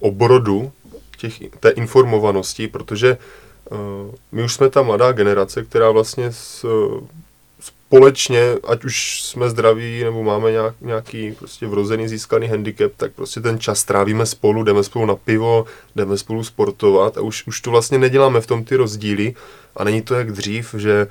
[0.00, 0.72] obrodu
[1.18, 3.16] těch, té informovanosti, protože
[3.70, 3.78] uh,
[4.32, 7.00] my už jsme ta mladá generace, která vlastně s, uh,
[7.90, 13.40] společně, ať už jsme zdraví nebo máme nějak, nějaký prostě vrozený získaný handicap, tak prostě
[13.40, 15.64] ten čas trávíme spolu, jdeme spolu na pivo,
[15.96, 19.34] jdeme spolu sportovat a už, už to vlastně neděláme v tom ty rozdíly.
[19.76, 21.06] A není to jak dřív, že,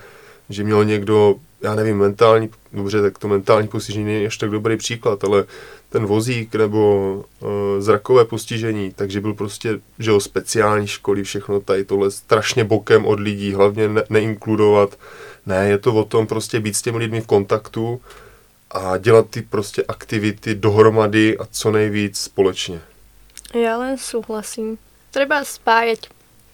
[0.50, 4.78] že měl někdo, já nevím, mentální, dobře, tak to mentální postižení není ještě tak dobrý
[4.78, 5.46] příklad, ale
[5.90, 11.86] ten vozík nebo uh, zrakové postižení, takže byl prostě, že jo, speciální školy, všechno tady
[11.86, 14.98] tohle strašně bokem od lidí, hlavně ne- neinkludovat.
[15.46, 18.02] Ne, je to o tom prostě být s těmi lidmi v kontaktu
[18.72, 22.82] a dělat ty prostě aktivity dohromady a co nejvíc společně.
[23.54, 24.78] Já len souhlasím.
[25.12, 26.00] Treba spájať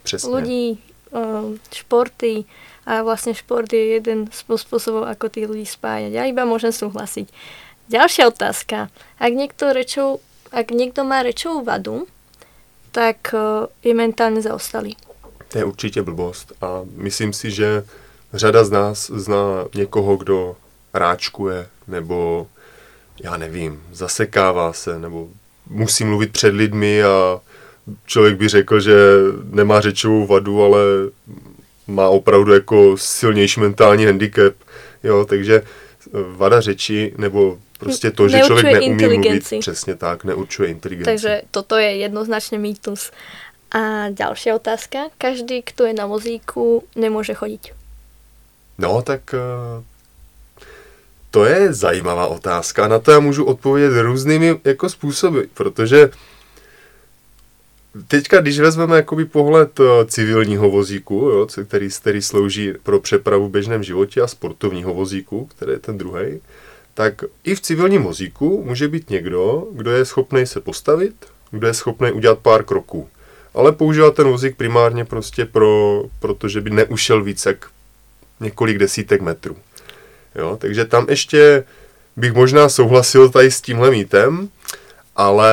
[0.04, 0.30] Přesně.
[0.30, 0.78] ľudí,
[1.12, 2.44] uh, športy
[2.86, 6.12] a vlastně šport je jeden z spôsobov, ako tých ľudí spájať.
[6.14, 7.28] Ja iba môžem súhlasiť.
[7.86, 8.90] Ďalšia otázka.
[9.22, 10.20] Ak niekto, rečou,
[10.50, 12.08] ak niekto má rečovou vadu,
[12.92, 14.98] tak uh, je mentálně zaostalý.
[15.48, 17.84] To je určitě blbost a myslím si, že
[18.34, 20.56] řada z nás zná někoho, kdo
[20.94, 22.48] ráčkuje nebo
[23.24, 25.28] já nevím, zasekává se nebo
[25.70, 27.42] musí mluvit před lidmi a
[28.06, 28.96] člověk by řekl, že
[29.50, 30.80] nemá řečovou vadu, ale
[31.88, 34.54] má opravdu jako silnější mentální handicap,
[35.04, 35.62] jo, takže
[36.36, 41.06] vada řeči nebo prostě to, že člověk neumí mluvit, přesně tak, neurčuje inteligenci.
[41.06, 43.12] Takže toto je jednoznačně mýtus.
[43.72, 45.00] A další otázka.
[45.18, 47.68] Každý, kdo je na vozíku, nemůže chodit.
[48.78, 49.84] No, tak eh,
[51.32, 52.88] to je zajímavá otázka.
[52.88, 56.10] Na to já můžu odpovědět různými jako způsoby, protože
[58.08, 63.52] teďka, když vezmeme jakoby pohled eh, civilního vozíku, jo, který, který slouží pro přepravu v
[63.52, 66.42] běžném životě a sportovního vozíku, který je ten druhý,
[66.96, 71.74] tak i v civilním vozíku může být někdo, kdo je schopný se postavit, kdo je
[71.74, 73.10] schopný udělat pár kroků.
[73.54, 77.70] Ale používá ten vozík primárně prostě pro, protože by neušel více jak
[78.40, 79.58] několik desítek metrů.
[80.36, 81.64] Jo, takže tam ještě
[82.16, 84.50] bych možná souhlasil tady s tímhle mítem,
[85.16, 85.52] ale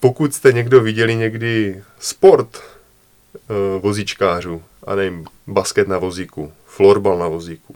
[0.00, 7.28] pokud jste někdo viděli někdy sport e, vozíčkářů, a nevím, basket na vozíku, florbal na
[7.28, 7.74] vozíku,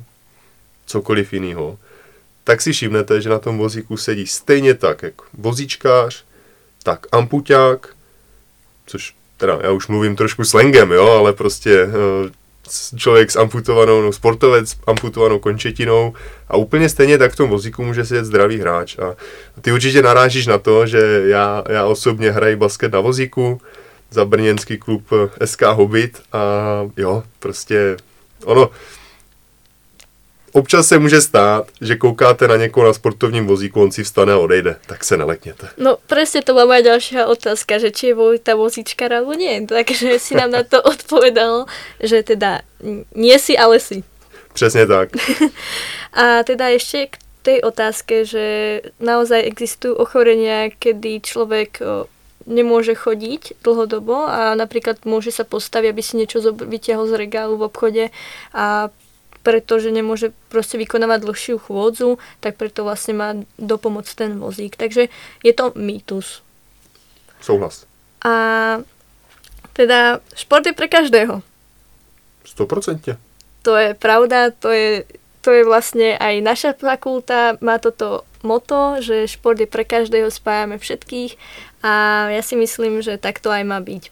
[0.87, 1.79] cokoliv jiného,
[2.45, 6.25] tak si všimnete, že na tom vozíku sedí stejně tak, jak vozíčkář,
[6.83, 7.89] tak ampuťák,
[8.87, 11.93] což teda já už mluvím trošku slangem, jo, ale prostě uh,
[12.97, 16.15] člověk s amputovanou, no, sportovec s amputovanou končetinou
[16.49, 18.99] a úplně stejně tak v tom vozíku může sedět zdravý hráč.
[18.99, 19.17] A
[19.61, 23.61] ty určitě narážíš na to, že já, já osobně hraji basket na vozíku
[24.11, 26.43] za brněnský klub eh, SK Hobbit a
[26.97, 27.97] jo, prostě
[28.45, 28.71] ono,
[30.53, 34.39] občas se může stát, že koukáte na někoho na sportovním vozíku, on si vstane a
[34.39, 35.69] odejde, tak se nelekněte.
[35.79, 40.19] No přesně to byla moja další otázka, že či je ta vozíčka nebo nie, takže
[40.19, 41.67] si nám na to odpovedal,
[42.01, 42.61] že teda
[43.15, 44.05] nie si, ale si.
[44.53, 45.09] Přesně tak.
[46.13, 51.79] a teda ještě k té otázke, že naozaj existují ochorenia, kedy člověk
[52.47, 57.63] nemůže chodit dlhodobo a například může se postavit, aby si něco vytěhl z regálu v
[57.63, 58.09] obchode
[58.55, 58.89] a
[59.43, 63.29] pretože nemôže proste vykonávať dlhšiu chôdzu, tak preto vlastne má
[63.59, 64.79] dopomoc ten vozík.
[64.79, 65.11] Takže
[65.43, 66.43] je to mýtus.
[67.43, 67.85] Souhlas.
[68.23, 68.33] A
[69.75, 71.43] teda šport je pre každého.
[72.47, 73.19] 100%.
[73.63, 75.07] To je pravda, to je,
[75.41, 80.83] to je vlastne aj naša fakulta, má toto moto, že šport je pre každého, spájame
[80.83, 81.39] všetkých
[81.83, 84.11] a ja si myslím, že tak to aj má byť.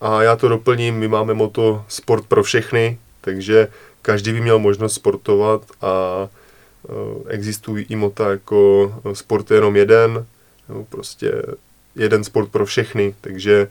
[0.00, 3.68] A já to doplním, my máme moto sport pro všechny, takže
[4.02, 6.92] každý by měl možnost sportovat a e,
[7.28, 10.26] existují i mota jako sport je jenom jeden,
[10.68, 11.42] no prostě
[11.96, 13.68] jeden sport pro všechny, takže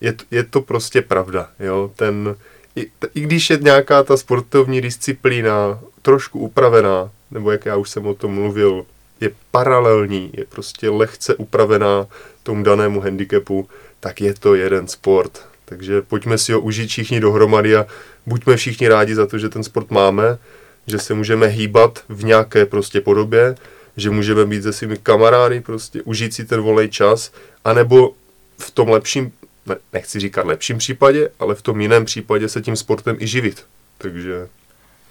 [0.00, 2.36] je, je to prostě pravda, jo, ten,
[2.76, 8.06] i, i když je nějaká ta sportovní disciplína trošku upravená, nebo jak já už jsem
[8.06, 8.86] o tom mluvil,
[9.20, 12.06] je paralelní, je prostě lehce upravená
[12.42, 13.68] tomu danému handicapu,
[14.00, 15.51] tak je to jeden sport.
[15.72, 17.86] Takže pojďme si ho užít všichni dohromady a
[18.26, 20.38] buďme všichni rádi za to, že ten sport máme,
[20.86, 23.54] že se můžeme hýbat v nějaké prostě podobě,
[23.96, 27.32] že můžeme být se svými kamarády, prostě užít si ten volej čas,
[27.64, 28.12] anebo
[28.58, 29.32] v tom lepším,
[29.66, 33.64] ne, nechci říkat lepším případě, ale v tom jiném případě se tím sportem i živit.
[33.98, 34.48] Takže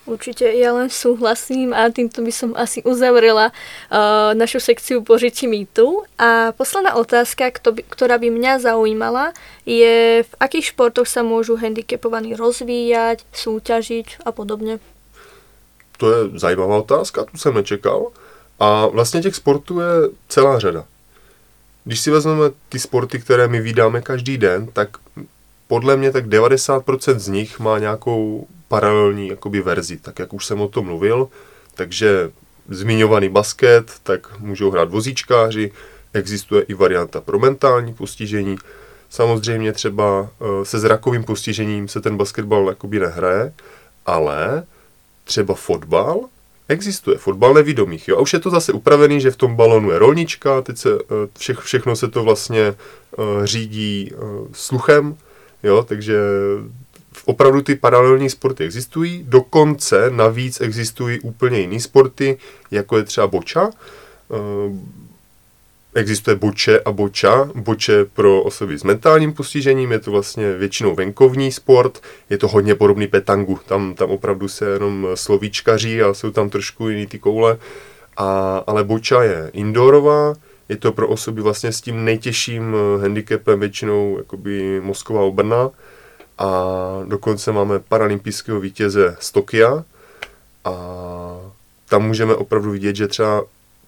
[0.02, 6.02] Určite, ja len súhlasím a týmto by som asi uzavrela uh, našu sekciu Požiči mýtu.
[6.18, 12.34] A posledná otázka, by, ktorá by mňa zaujímala, je v akých športoch sa môžu handicapovaní
[12.34, 14.82] rozvíjať, súťažiť a podobne?
[16.02, 18.10] To je zajímavá otázka, tu jsem nečekal.
[18.60, 20.86] A vlastně těch sportů je celá řada.
[21.86, 24.90] Když si vezmeme ty sporty, které my vydáme každý den, tak
[25.68, 30.62] podle mě tak 90% z nich má nějakou paralelní jakoby verzi, tak jak už jsem
[30.62, 31.28] o tom mluvil.
[31.76, 32.32] Takže
[32.70, 35.72] zmiňovaný basket, tak můžou hrát vozíčkáři,
[36.14, 38.56] existuje i varianta pro mentální postižení.
[39.10, 43.54] Samozřejmě třeba eh, se zrakovým postižením se ten basketbal jakoby nehraje,
[44.06, 44.64] ale
[45.24, 46.20] třeba fotbal
[46.68, 48.08] existuje, fotbal nevidomých.
[48.08, 48.18] Jo?
[48.18, 51.28] A už je to zase upravený, že v tom balonu je rolnička, teď se eh,
[51.38, 54.12] vše, všechno se to vlastně uh, řídí
[54.54, 55.16] sluchem,
[55.64, 55.84] jo?
[55.84, 56.16] takže
[57.26, 62.38] opravdu ty paralelní sporty existují, dokonce navíc existují úplně jiný sporty,
[62.72, 63.70] jako je třeba boča.
[64.32, 65.02] Eh,
[65.96, 67.50] existuje boče a boča.
[67.56, 72.76] Boče pro osoby s mentálním postižením, je to vlastně většinou venkovní sport, je to hodně
[72.76, 77.58] podobný petangu, tam, tam opravdu se jenom slovíčkaří a jsou tam trošku jiný ty koule.
[78.18, 80.34] A, ale boča je indoorová,
[80.70, 85.70] je to pro osoby vlastně s tím nejtěžším eh, handicapem, většinou jakoby mozková obrna
[86.42, 89.84] a dokonce máme paralympijského vítěze z Tokia
[90.66, 90.74] a
[91.90, 93.44] tam můžeme opravdu vidět, že třeba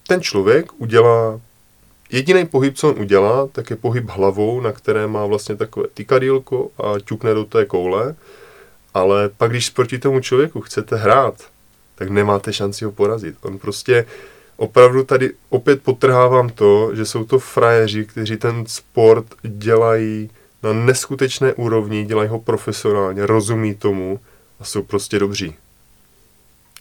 [0.06, 1.40] ten člověk udělá
[2.10, 6.70] Jediný pohyb, co on udělá, tak je pohyb hlavou, na které má vlastně takové tykadílko
[6.78, 8.14] a ťukne do té koule,
[8.94, 11.34] ale pak, když proti tomu člověku chcete hrát,
[11.94, 13.36] tak nemáte šanci ho porazit.
[13.42, 14.06] On prostě
[14.56, 20.30] opravdu tady opět potrhávám to, že jsou to frajeři, kteří ten sport dělají
[20.64, 24.20] na neskutečné úrovni, dělají ho profesionálně, rozumí tomu
[24.60, 25.54] a jsou prostě dobří.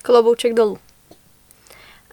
[0.01, 0.77] Klobouček dolů.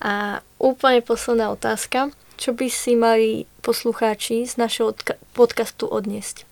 [0.02, 2.10] A úplně posledná otázka.
[2.36, 4.94] Co by si mali poslucháči z našeho
[5.32, 6.46] podcastu odněst?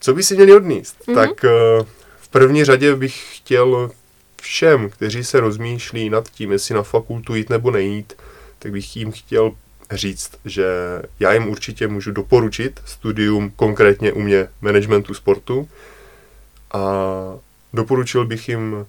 [0.00, 0.96] Co by si měli odníst?
[1.00, 1.14] Mm-hmm.
[1.14, 1.86] Tak uh,
[2.18, 3.90] v první řadě bych chtěl
[4.42, 8.12] všem, kteří se rozmýšlí nad tím, jestli na fakultu jít nebo nejít,
[8.58, 9.52] tak bych jim chtěl
[9.90, 10.66] říct, že
[11.20, 15.68] já jim určitě můžu doporučit studium konkrétně u mě managementu sportu
[16.72, 16.80] a
[17.72, 18.86] doporučil bych jim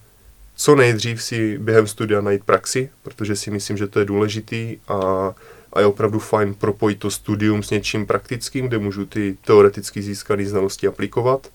[0.58, 5.34] co nejdřív si během studia najít praxi, protože si myslím, že to je důležitý a,
[5.74, 10.46] a je opravdu fajn propojit to studium s něčím praktickým, kde můžu ty teoreticky získané
[10.46, 11.48] znalosti aplikovat.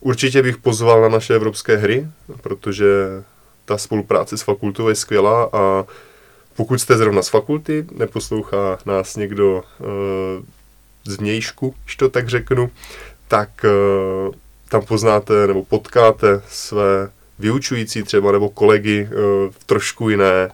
[0.00, 2.06] Určitě bych pozval na naše evropské hry,
[2.40, 2.86] protože
[3.64, 5.84] ta spolupráce s fakultou je skvělá a
[6.60, 9.86] pokud jste zrovna z fakulty, neposlouchá nás někdo uh,
[11.04, 12.70] z vnějšku, když to tak řeknu,
[13.28, 13.48] tak
[14.28, 14.34] uh,
[14.68, 20.50] tam poznáte nebo potkáte své vyučující třeba nebo kolegy uh, v trošku jiné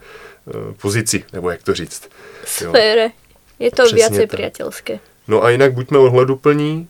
[0.83, 2.09] pozici, nebo jak to říct.
[2.45, 3.11] Sfére.
[3.59, 4.99] Je to více přátelské.
[5.29, 6.89] No a jinak buďme ohleduplní,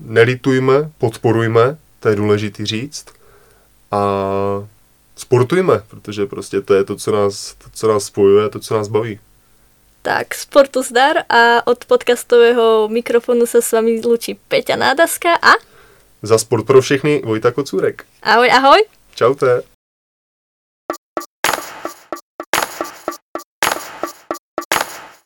[0.00, 3.06] nelitujme, podporujme, to je důležité říct.
[3.90, 4.02] A
[5.16, 8.88] sportujme, protože prostě to je to, co nás, to, co nás spojuje, to, co nás
[8.88, 9.20] baví.
[10.02, 15.52] Tak, sportu zdar a od podcastového mikrofonu se s vámi zlučí Peťa Nádaska a...
[16.22, 18.04] Za sport pro všechny Vojta Kocůrek.
[18.22, 18.84] Ahoj, ahoj.
[19.14, 19.75] Čaute.